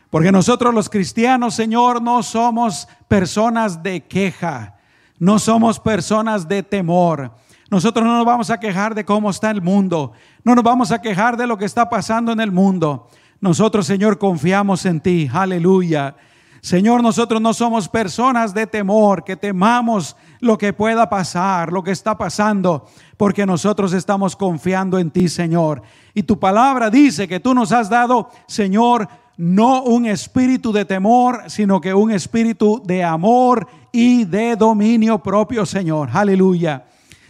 Porque 0.09 0.33
nosotros 0.33 0.73
los 0.73 0.89
cristianos, 0.89 1.53
Señor, 1.53 2.01
no 2.01 2.23
somos 2.23 2.89
personas 3.07 3.81
de 3.81 4.01
queja, 4.01 4.75
no 5.17 5.39
somos 5.39 5.79
personas 5.79 6.45
de 6.45 6.61
temor. 6.61 7.31
Nosotros 7.69 8.05
no 8.05 8.17
nos 8.17 8.25
vamos 8.25 8.49
a 8.49 8.59
quejar 8.59 8.93
de 8.95 9.05
cómo 9.05 9.29
está 9.29 9.49
el 9.49 9.61
mundo, 9.61 10.11
no 10.43 10.55
nos 10.55 10.63
vamos 10.65 10.91
a 10.91 11.01
quejar 11.01 11.37
de 11.37 11.47
lo 11.47 11.57
que 11.57 11.63
está 11.63 11.89
pasando 11.89 12.33
en 12.33 12.41
el 12.41 12.51
mundo. 12.51 13.07
Nosotros, 13.41 13.87
Señor, 13.87 14.19
confiamos 14.19 14.85
en 14.85 15.01
ti. 15.01 15.27
Aleluya. 15.33 16.15
Señor, 16.61 17.01
nosotros 17.01 17.41
no 17.41 17.55
somos 17.55 17.89
personas 17.89 18.53
de 18.53 18.67
temor, 18.67 19.23
que 19.23 19.35
temamos 19.35 20.15
lo 20.39 20.59
que 20.59 20.73
pueda 20.73 21.09
pasar, 21.09 21.73
lo 21.73 21.83
que 21.83 21.89
está 21.89 22.15
pasando, 22.15 22.85
porque 23.17 23.47
nosotros 23.47 23.93
estamos 23.93 24.35
confiando 24.35 24.99
en 24.99 25.09
ti, 25.09 25.27
Señor. 25.27 25.81
Y 26.13 26.21
tu 26.21 26.39
palabra 26.39 26.91
dice 26.91 27.27
que 27.27 27.39
tú 27.39 27.55
nos 27.55 27.71
has 27.71 27.89
dado, 27.89 28.29
Señor, 28.47 29.07
no 29.37 29.81
un 29.81 30.05
espíritu 30.05 30.71
de 30.71 30.85
temor, 30.85 31.45
sino 31.47 31.81
que 31.81 31.95
un 31.95 32.11
espíritu 32.11 32.79
de 32.85 33.03
amor 33.03 33.67
y 33.91 34.25
de 34.25 34.55
dominio 34.55 35.17
propio, 35.17 35.65
Señor. 35.65 36.09
Aleluya. 36.13 36.85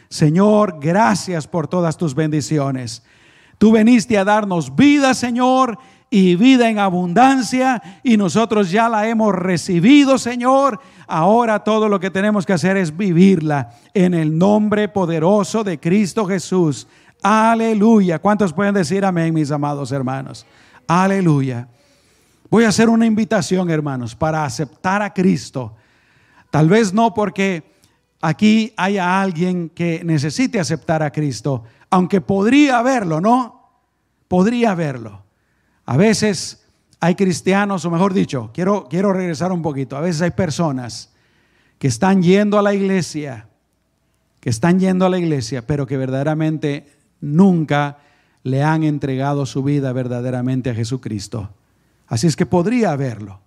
Señor, 0.10 0.78
gracias 0.82 1.48
por 1.48 1.70
todas 1.70 1.96
tus 1.96 2.14
bendiciones. 2.14 3.02
Tú 3.62 3.72
veniste 3.72 4.18
a 4.18 4.26
darnos 4.26 4.76
vida, 4.76 5.14
Señor, 5.14 5.78
y 6.14 6.36
vida 6.36 6.70
en 6.70 6.78
abundancia, 6.78 7.82
y 8.04 8.18
nosotros 8.18 8.70
ya 8.70 8.90
la 8.90 9.08
hemos 9.08 9.34
recibido, 9.34 10.18
Señor. 10.18 10.82
Ahora 11.08 11.64
todo 11.64 11.88
lo 11.88 12.02
que 12.02 12.12
tenemos 12.12 12.46
que 12.46 12.52
hacer 12.52 12.76
es 12.76 12.96
vivirla 12.96 13.72
en 13.94 14.14
el 14.14 14.38
nombre 14.38 14.90
poderoso 14.90 15.64
de 15.64 15.80
Cristo 15.80 16.26
Jesús. 16.26 16.86
Aleluya. 17.24 18.20
¿Cuántos 18.20 18.52
pueden 18.52 18.74
decir 18.74 19.06
amén, 19.06 19.34
mis 19.34 19.52
amados 19.52 19.94
hermanos? 19.94 20.46
Aleluya. 20.86 21.70
Voy 22.50 22.66
a 22.66 22.70
hacer 22.70 22.90
una 22.90 23.06
invitación, 23.06 23.70
hermanos, 23.70 24.14
para 24.14 24.44
aceptar 24.44 25.02
a 25.02 25.14
Cristo. 25.14 25.78
Tal 26.50 26.68
vez 26.68 26.94
no 26.94 27.14
porque 27.14 27.64
aquí 28.20 28.74
haya 28.76 29.22
alguien 29.22 29.70
que 29.70 30.02
necesite 30.04 30.60
aceptar 30.60 31.04
a 31.04 31.12
Cristo, 31.12 31.64
aunque 31.90 32.20
podría 32.20 32.80
haberlo, 32.80 33.22
¿no? 33.22 33.62
Podría 34.28 34.72
haberlo. 34.72 35.31
A 35.86 35.98
veces 35.98 36.66
hay 37.00 37.16
cristianos, 37.16 37.84
o 37.86 37.92
mejor 37.92 38.14
dicho, 38.14 38.52
quiero, 38.54 38.88
quiero 38.90 39.12
regresar 39.12 39.52
un 39.52 39.62
poquito, 39.62 39.98
a 39.98 40.02
veces 40.02 40.22
hay 40.22 40.32
personas 40.32 41.12
que 41.80 41.88
están 41.88 42.22
yendo 42.22 42.60
a 42.60 42.62
la 42.62 42.74
iglesia, 42.74 43.48
que 44.40 44.50
están 44.50 44.80
yendo 44.80 45.06
a 45.06 45.10
la 45.10 45.18
iglesia, 45.18 45.66
pero 45.66 45.88
que 45.88 45.98
verdaderamente 45.98 46.88
nunca 47.20 47.98
le 48.44 48.64
han 48.64 48.84
entregado 48.84 49.46
su 49.46 49.64
vida 49.64 49.92
verdaderamente 49.94 50.70
a 50.70 50.76
Jesucristo. 50.76 51.50
Así 52.08 52.28
es 52.28 52.36
que 52.36 52.46
podría 52.46 52.92
haberlo. 52.92 53.40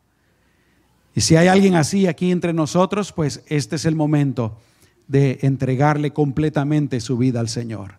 Y 1.15 1.21
si 1.21 1.37
hay 1.37 1.47
alguien 1.47 1.77
así 1.77 2.07
aquí 2.07 2.33
entre 2.33 2.53
nosotros, 2.53 3.13
pues 3.13 3.45
este 3.47 3.77
es 3.77 3.85
el 3.85 3.95
momento 3.95 4.59
de 5.07 5.39
entregarle 5.43 6.13
completamente 6.13 7.01
su 7.01 7.17
vida 7.17 7.41
al 7.41 7.49
Señor. 7.49 7.99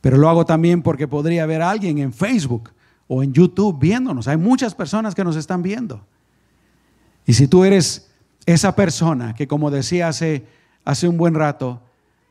Pero 0.00 0.18
lo 0.18 0.28
hago 0.28 0.44
también 0.44 0.82
porque 0.82 1.08
podría 1.08 1.44
haber 1.44 1.62
alguien 1.62 1.98
en 1.98 2.12
Facebook 2.12 2.70
o 3.08 3.22
en 3.22 3.32
YouTube 3.32 3.78
viéndonos. 3.80 4.28
Hay 4.28 4.36
muchas 4.36 4.74
personas 4.74 5.14
que 5.14 5.24
nos 5.24 5.34
están 5.34 5.62
viendo. 5.62 6.06
Y 7.26 7.32
si 7.32 7.48
tú 7.48 7.64
eres 7.64 8.10
esa 8.46 8.76
persona 8.76 9.34
que, 9.34 9.48
como 9.48 9.70
decía 9.70 10.08
hace, 10.08 10.46
hace 10.84 11.08
un 11.08 11.16
buen 11.16 11.34
rato, 11.34 11.82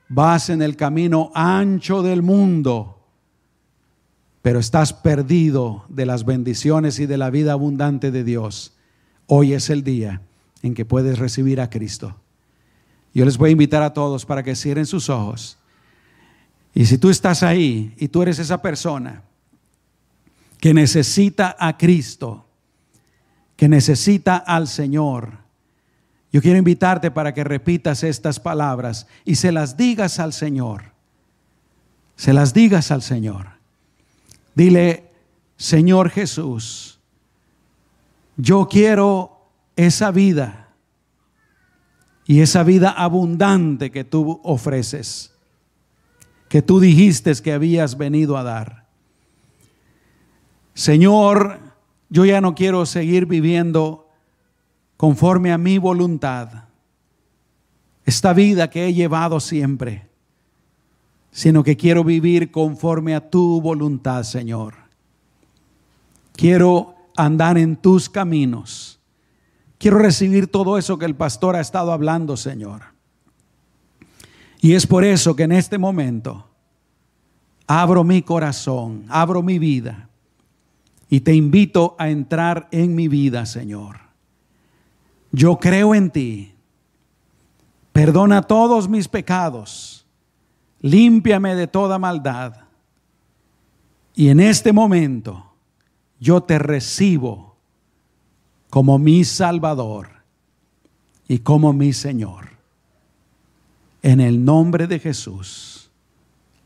vas 0.07 0.49
en 0.49 0.61
el 0.61 0.75
camino 0.75 1.31
ancho 1.35 2.01
del 2.01 2.21
mundo, 2.21 2.99
pero 4.41 4.59
estás 4.59 4.93
perdido 4.93 5.85
de 5.89 6.05
las 6.05 6.25
bendiciones 6.25 6.99
y 6.99 7.05
de 7.05 7.17
la 7.17 7.29
vida 7.29 7.51
abundante 7.51 8.11
de 8.11 8.23
Dios, 8.23 8.73
hoy 9.25 9.53
es 9.53 9.69
el 9.69 9.83
día 9.83 10.21
en 10.61 10.73
que 10.73 10.85
puedes 10.85 11.19
recibir 11.19 11.59
a 11.59 11.69
Cristo. 11.69 12.15
Yo 13.13 13.25
les 13.25 13.37
voy 13.37 13.49
a 13.49 13.53
invitar 13.53 13.83
a 13.83 13.93
todos 13.93 14.25
para 14.25 14.43
que 14.43 14.55
cierren 14.55 14.85
sus 14.85 15.09
ojos. 15.09 15.57
Y 16.73 16.85
si 16.85 16.97
tú 16.97 17.09
estás 17.09 17.43
ahí 17.43 17.93
y 17.97 18.07
tú 18.07 18.21
eres 18.21 18.39
esa 18.39 18.61
persona 18.61 19.23
que 20.59 20.73
necesita 20.73 21.55
a 21.59 21.77
Cristo, 21.77 22.47
que 23.55 23.67
necesita 23.67 24.37
al 24.37 24.67
Señor, 24.67 25.47
yo 26.31 26.41
quiero 26.41 26.57
invitarte 26.57 27.09
para 27.09 27.33
que 27.33 27.43
repitas 27.43 28.03
estas 28.03 28.39
palabras 28.39 29.07
y 29.23 29.35
se 29.35 29.51
las 29.51 29.77
digas 29.77 30.19
al 30.19 30.33
Señor. 30.33 30.91
Se 32.15 32.33
las 32.33 32.53
digas 32.53 32.91
al 32.91 33.01
Señor. 33.01 33.47
Dile, 34.53 35.11
Señor 35.55 36.09
Jesús, 36.09 36.99
yo 38.35 38.67
quiero 38.67 39.49
esa 39.75 40.11
vida 40.11 40.69
y 42.25 42.41
esa 42.41 42.63
vida 42.63 42.89
abundante 42.89 43.89
que 43.89 44.03
tú 44.03 44.41
ofreces, 44.43 45.33
que 46.49 46.61
tú 46.61 46.79
dijiste 46.79 47.33
que 47.41 47.53
habías 47.53 47.97
venido 47.97 48.37
a 48.37 48.43
dar. 48.43 48.86
Señor, 50.77 51.59
yo 52.07 52.23
ya 52.23 52.39
no 52.39 52.53
quiero 52.53 52.85
seguir 52.85 53.25
viviendo 53.25 54.11
conforme 54.95 55.51
a 55.51 55.57
mi 55.57 55.79
voluntad, 55.79 56.65
esta 58.05 58.31
vida 58.31 58.69
que 58.69 58.85
he 58.85 58.93
llevado 58.93 59.39
siempre, 59.39 60.07
sino 61.31 61.63
que 61.63 61.75
quiero 61.75 62.03
vivir 62.03 62.51
conforme 62.51 63.15
a 63.15 63.27
tu 63.27 63.59
voluntad, 63.59 64.21
Señor. 64.21 64.75
Quiero 66.33 66.93
andar 67.15 67.57
en 67.57 67.75
tus 67.77 68.07
caminos. 68.07 68.99
Quiero 69.79 69.97
recibir 69.97 70.45
todo 70.45 70.77
eso 70.77 70.99
que 70.99 71.05
el 71.05 71.15
pastor 71.15 71.55
ha 71.55 71.61
estado 71.61 71.91
hablando, 71.91 72.37
Señor. 72.37 72.83
Y 74.61 74.75
es 74.75 74.85
por 74.85 75.03
eso 75.03 75.35
que 75.35 75.43
en 75.43 75.53
este 75.53 75.79
momento 75.79 76.47
abro 77.65 78.03
mi 78.03 78.21
corazón, 78.21 79.05
abro 79.09 79.41
mi 79.41 79.57
vida 79.57 80.07
y 81.09 81.21
te 81.21 81.33
invito 81.33 81.95
a 81.97 82.09
entrar 82.09 82.67
en 82.71 82.95
mi 82.95 83.07
vida, 83.07 83.45
Señor. 83.45 83.99
Yo 85.31 85.57
creo 85.57 85.95
en 85.95 86.09
ti. 86.09 86.53
Perdona 87.93 88.41
todos 88.41 88.89
mis 88.89 89.07
pecados. 89.07 90.05
Límpiame 90.81 91.55
de 91.55 91.67
toda 91.67 91.97
maldad. 91.97 92.55
Y 94.15 94.29
en 94.29 94.39
este 94.39 94.73
momento 94.73 95.53
yo 96.19 96.41
te 96.41 96.59
recibo 96.59 97.55
como 98.69 98.99
mi 98.99 99.23
Salvador 99.23 100.09
y 101.27 101.39
como 101.39 101.73
mi 101.73 101.93
Señor. 101.93 102.49
En 104.01 104.19
el 104.19 104.43
nombre 104.43 104.87
de 104.87 104.99
Jesús. 104.99 105.89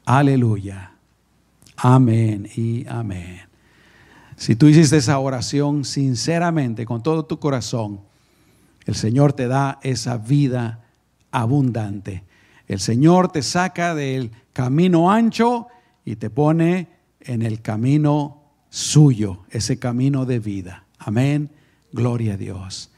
Aleluya. 0.06 0.94
Amén 1.78 2.50
y 2.56 2.86
amén. 2.88 3.51
Si 4.42 4.56
tú 4.56 4.66
hiciste 4.66 4.98
esa 4.98 5.20
oración 5.20 5.86
sinceramente, 5.86 6.84
con 6.84 7.04
todo 7.04 7.26
tu 7.26 7.38
corazón, 7.38 8.00
el 8.88 8.96
Señor 8.96 9.34
te 9.34 9.48
da 9.48 9.78
esa 9.84 10.18
vida 10.18 10.84
abundante. 11.30 12.24
El 12.68 12.80
Señor 12.80 13.32
te 13.32 13.44
saca 13.44 13.94
del 13.94 14.32
camino 14.52 15.12
ancho 15.12 15.68
y 16.06 16.16
te 16.16 16.32
pone 16.32 16.88
en 17.20 17.44
el 17.44 17.62
camino 17.62 18.42
suyo, 18.72 19.44
ese 19.52 19.78
camino 19.78 20.26
de 20.26 20.40
vida. 20.40 20.86
Amén. 20.98 21.52
Gloria 21.94 22.34
a 22.34 22.38
Dios. 22.38 22.90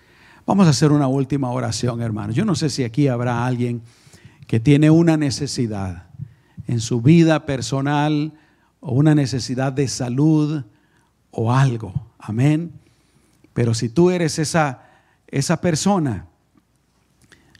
Vamos 0.45 0.65
a 0.65 0.69
hacer 0.69 0.93
una 0.93 1.07
última 1.07 1.51
oración, 1.51 2.01
hermanos. 2.01 2.37
Yo 2.37 2.45
no 2.45 2.55
sé 2.55 2.69
si 2.69 2.85
aquí 2.85 3.09
habrá 3.09 3.45
alguien 3.45 3.81
que 4.47 4.61
tiene 4.61 4.89
una 4.89 5.17
necesidad 5.17 6.05
en 6.67 6.79
su 6.79 7.01
vida 7.01 7.45
personal 7.45 8.31
o 8.79 8.93
una 8.93 9.13
necesidad 9.13 9.73
de 9.73 9.89
salud 9.89 10.63
o 11.33 11.51
algo. 11.51 11.93
Amén. 12.19 12.71
Pero 13.53 13.73
si 13.73 13.89
tú 13.89 14.09
eres 14.09 14.39
esa, 14.39 14.83
esa 15.27 15.59
persona, 15.59 16.27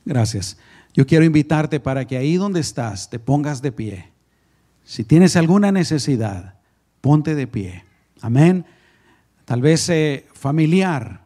gracias. 0.06 0.58
Yo 0.94 1.06
quiero 1.06 1.26
invitarte 1.26 1.80
para 1.80 2.06
que 2.06 2.18
ahí 2.18 2.36
donde 2.36 2.60
estás 2.60 3.10
te 3.10 3.20
pongas 3.20 3.62
de 3.62 3.72
pie. 3.72 4.10
Si 4.84 5.04
tienes 5.04 5.36
alguna 5.36 5.72
necesidad, 5.72 6.56
ponte 7.02 7.36
de 7.36 7.48
pie. 7.48 7.84
Amén. 8.22 8.66
Tal 9.46 9.62
vez 9.62 9.90
eh, 9.90 10.28
familiar, 10.34 11.24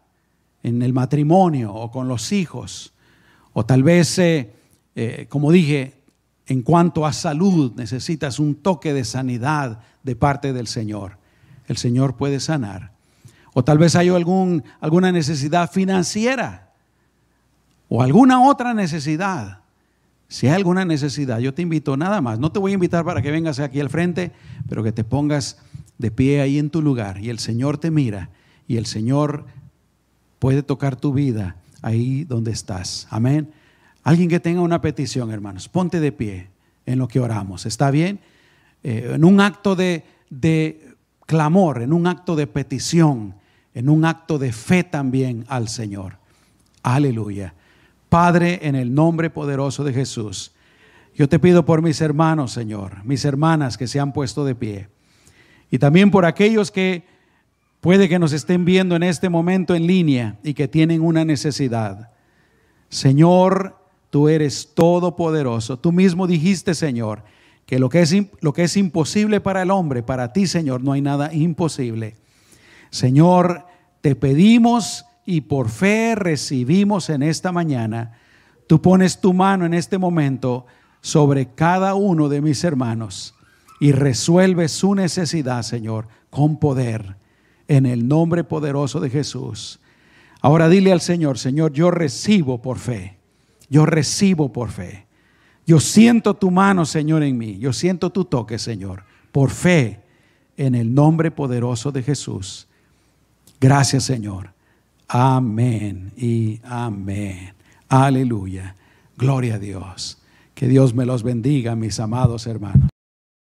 en 0.63 0.81
el 0.81 0.93
matrimonio 0.93 1.73
o 1.73 1.91
con 1.91 2.07
los 2.07 2.31
hijos. 2.31 2.93
O 3.53 3.65
tal 3.65 3.83
vez, 3.83 4.17
eh, 4.19 4.53
eh, 4.95 5.27
como 5.29 5.51
dije, 5.51 5.95
en 6.45 6.61
cuanto 6.61 7.05
a 7.05 7.13
salud, 7.13 7.73
necesitas 7.75 8.39
un 8.39 8.55
toque 8.55 8.93
de 8.93 9.03
sanidad 9.03 9.81
de 10.03 10.15
parte 10.15 10.53
del 10.53 10.67
Señor 10.67 11.17
el 11.67 11.77
Señor 11.77 12.15
puede 12.15 12.39
sanar. 12.39 12.91
O 13.53 13.63
tal 13.63 13.77
vez 13.77 13.95
hay 13.95 14.09
algún, 14.09 14.63
alguna 14.79 15.11
necesidad 15.11 15.71
financiera 15.71 16.73
o 17.89 18.01
alguna 18.01 18.41
otra 18.41 18.73
necesidad. 18.73 19.59
Si 20.27 20.47
hay 20.47 20.55
alguna 20.55 20.85
necesidad, 20.85 21.39
yo 21.39 21.53
te 21.53 21.61
invito 21.61 21.95
nada 21.95 22.21
más. 22.21 22.39
No 22.39 22.51
te 22.51 22.59
voy 22.59 22.71
a 22.71 22.73
invitar 22.75 23.05
para 23.05 23.21
que 23.21 23.31
vengas 23.31 23.59
aquí 23.59 23.79
al 23.79 23.89
frente, 23.89 24.31
pero 24.67 24.83
que 24.83 24.91
te 24.91 25.03
pongas 25.03 25.57
de 25.97 26.11
pie 26.11 26.41
ahí 26.41 26.59
en 26.59 26.69
tu 26.69 26.81
lugar 26.81 27.19
y 27.19 27.29
el 27.29 27.39
Señor 27.39 27.77
te 27.77 27.91
mira 27.91 28.29
y 28.67 28.77
el 28.77 28.85
Señor 28.85 29.45
puede 30.39 30.63
tocar 30.63 30.95
tu 30.95 31.13
vida 31.13 31.55
ahí 31.81 32.23
donde 32.25 32.51
estás. 32.51 33.07
Amén. 33.09 33.51
Alguien 34.03 34.29
que 34.29 34.39
tenga 34.39 34.61
una 34.61 34.81
petición, 34.81 35.31
hermanos, 35.31 35.67
ponte 35.67 35.99
de 35.99 36.11
pie 36.11 36.49
en 36.85 36.99
lo 36.99 37.07
que 37.07 37.19
oramos. 37.19 37.65
¿Está 37.65 37.91
bien? 37.91 38.19
Eh, 38.83 39.11
en 39.15 39.25
un 39.25 39.41
acto 39.41 39.75
de, 39.75 40.05
de 40.29 40.86
clamor, 41.27 41.83
en 41.83 41.93
un 41.93 42.07
acto 42.07 42.35
de 42.35 42.47
petición, 42.47 43.35
en 43.75 43.89
un 43.89 44.05
acto 44.05 44.39
de 44.39 44.51
fe 44.51 44.83
también 44.83 45.45
al 45.47 45.67
Señor. 45.69 46.17
Aleluya. 46.81 47.53
Padre, 48.09 48.61
en 48.63 48.75
el 48.75 48.95
nombre 48.95 49.29
poderoso 49.29 49.83
de 49.83 49.93
Jesús, 49.93 50.51
yo 51.13 51.29
te 51.29 51.37
pido 51.37 51.65
por 51.65 51.83
mis 51.83 52.01
hermanos, 52.01 52.53
Señor, 52.53 53.03
mis 53.03 53.25
hermanas 53.25 53.77
que 53.77 53.87
se 53.87 53.99
han 53.99 54.13
puesto 54.13 54.45
de 54.45 54.55
pie, 54.55 54.89
y 55.69 55.77
también 55.77 56.09
por 56.09 56.25
aquellos 56.25 56.71
que 56.71 57.05
puede 57.81 58.07
que 58.07 58.19
nos 58.19 58.33
estén 58.33 58.65
viendo 58.65 58.95
en 58.95 59.03
este 59.03 59.29
momento 59.29 59.75
en 59.75 59.85
línea 59.85 60.37
y 60.43 60.53
que 60.53 60.67
tienen 60.67 61.01
una 61.01 61.25
necesidad. 61.25 62.11
Señor, 62.89 63.77
tú 64.09 64.29
eres 64.29 64.73
todopoderoso. 64.73 65.77
Tú 65.77 65.91
mismo 65.91 66.25
dijiste, 66.25 66.73
Señor, 66.73 67.23
que 67.67 67.79
lo 67.79 67.89
que, 67.89 68.01
es, 68.01 68.15
lo 68.39 68.53
que 68.53 68.63
es 68.63 68.77
imposible 68.77 69.41
para 69.41 69.61
el 69.61 69.71
hombre, 69.71 70.01
para 70.01 70.31
ti, 70.31 70.47
Señor, 70.47 70.81
no 70.83 70.93
hay 70.93 71.01
nada 71.01 71.33
imposible. 71.33 72.15
Señor, 72.89 73.65
te 73.99 74.15
pedimos 74.15 75.05
y 75.25 75.41
por 75.41 75.67
fe 75.67 76.15
recibimos 76.15 77.09
en 77.09 77.23
esta 77.23 77.51
mañana. 77.51 78.17
Tú 78.67 78.81
pones 78.81 79.19
tu 79.19 79.33
mano 79.33 79.65
en 79.65 79.73
este 79.73 79.97
momento 79.97 80.65
sobre 81.01 81.53
cada 81.53 81.93
uno 81.93 82.29
de 82.29 82.39
mis 82.39 82.63
hermanos 82.63 83.35
y 83.81 83.91
resuelve 83.91 84.69
su 84.69 84.95
necesidad, 84.95 85.61
Señor, 85.63 86.07
con 86.29 86.59
poder, 86.59 87.17
en 87.67 87.85
el 87.85 88.07
nombre 88.07 88.45
poderoso 88.45 89.01
de 89.01 89.09
Jesús. 89.09 89.81
Ahora 90.39 90.69
dile 90.69 90.93
al 90.93 91.01
Señor, 91.01 91.37
Señor, 91.37 91.73
yo 91.73 91.91
recibo 91.91 92.61
por 92.61 92.79
fe, 92.79 93.17
yo 93.69 93.85
recibo 93.85 94.53
por 94.53 94.69
fe. 94.69 95.06
Yo 95.67 95.81
siento 95.81 96.33
tu 96.33 96.49
mano, 96.49 96.85
Señor, 96.85 97.23
en 97.23 97.37
mí. 97.37 97.59
Yo 97.59 97.73
siento 97.73 98.09
tu 98.09 98.23
toque, 98.23 98.57
Señor, 98.57 99.03
por 99.33 99.51
fe 99.51 99.99
en 100.55 100.73
el 100.75 100.95
nombre 100.95 101.29
poderoso 101.29 101.91
de 101.91 102.01
Jesús. 102.01 102.67
Gracias, 103.59 104.05
Señor. 104.05 104.51
Amén 105.09 106.13
y 106.17 106.61
amén. 106.63 107.53
Aleluya. 107.89 108.75
Gloria 109.17 109.55
a 109.55 109.59
Dios. 109.59 110.17
Que 110.55 110.67
Dios 110.69 110.95
me 110.95 111.05
los 111.05 111.21
bendiga, 111.21 111.75
mis 111.75 111.99
amados 111.99 112.47
hermanos. 112.47 112.89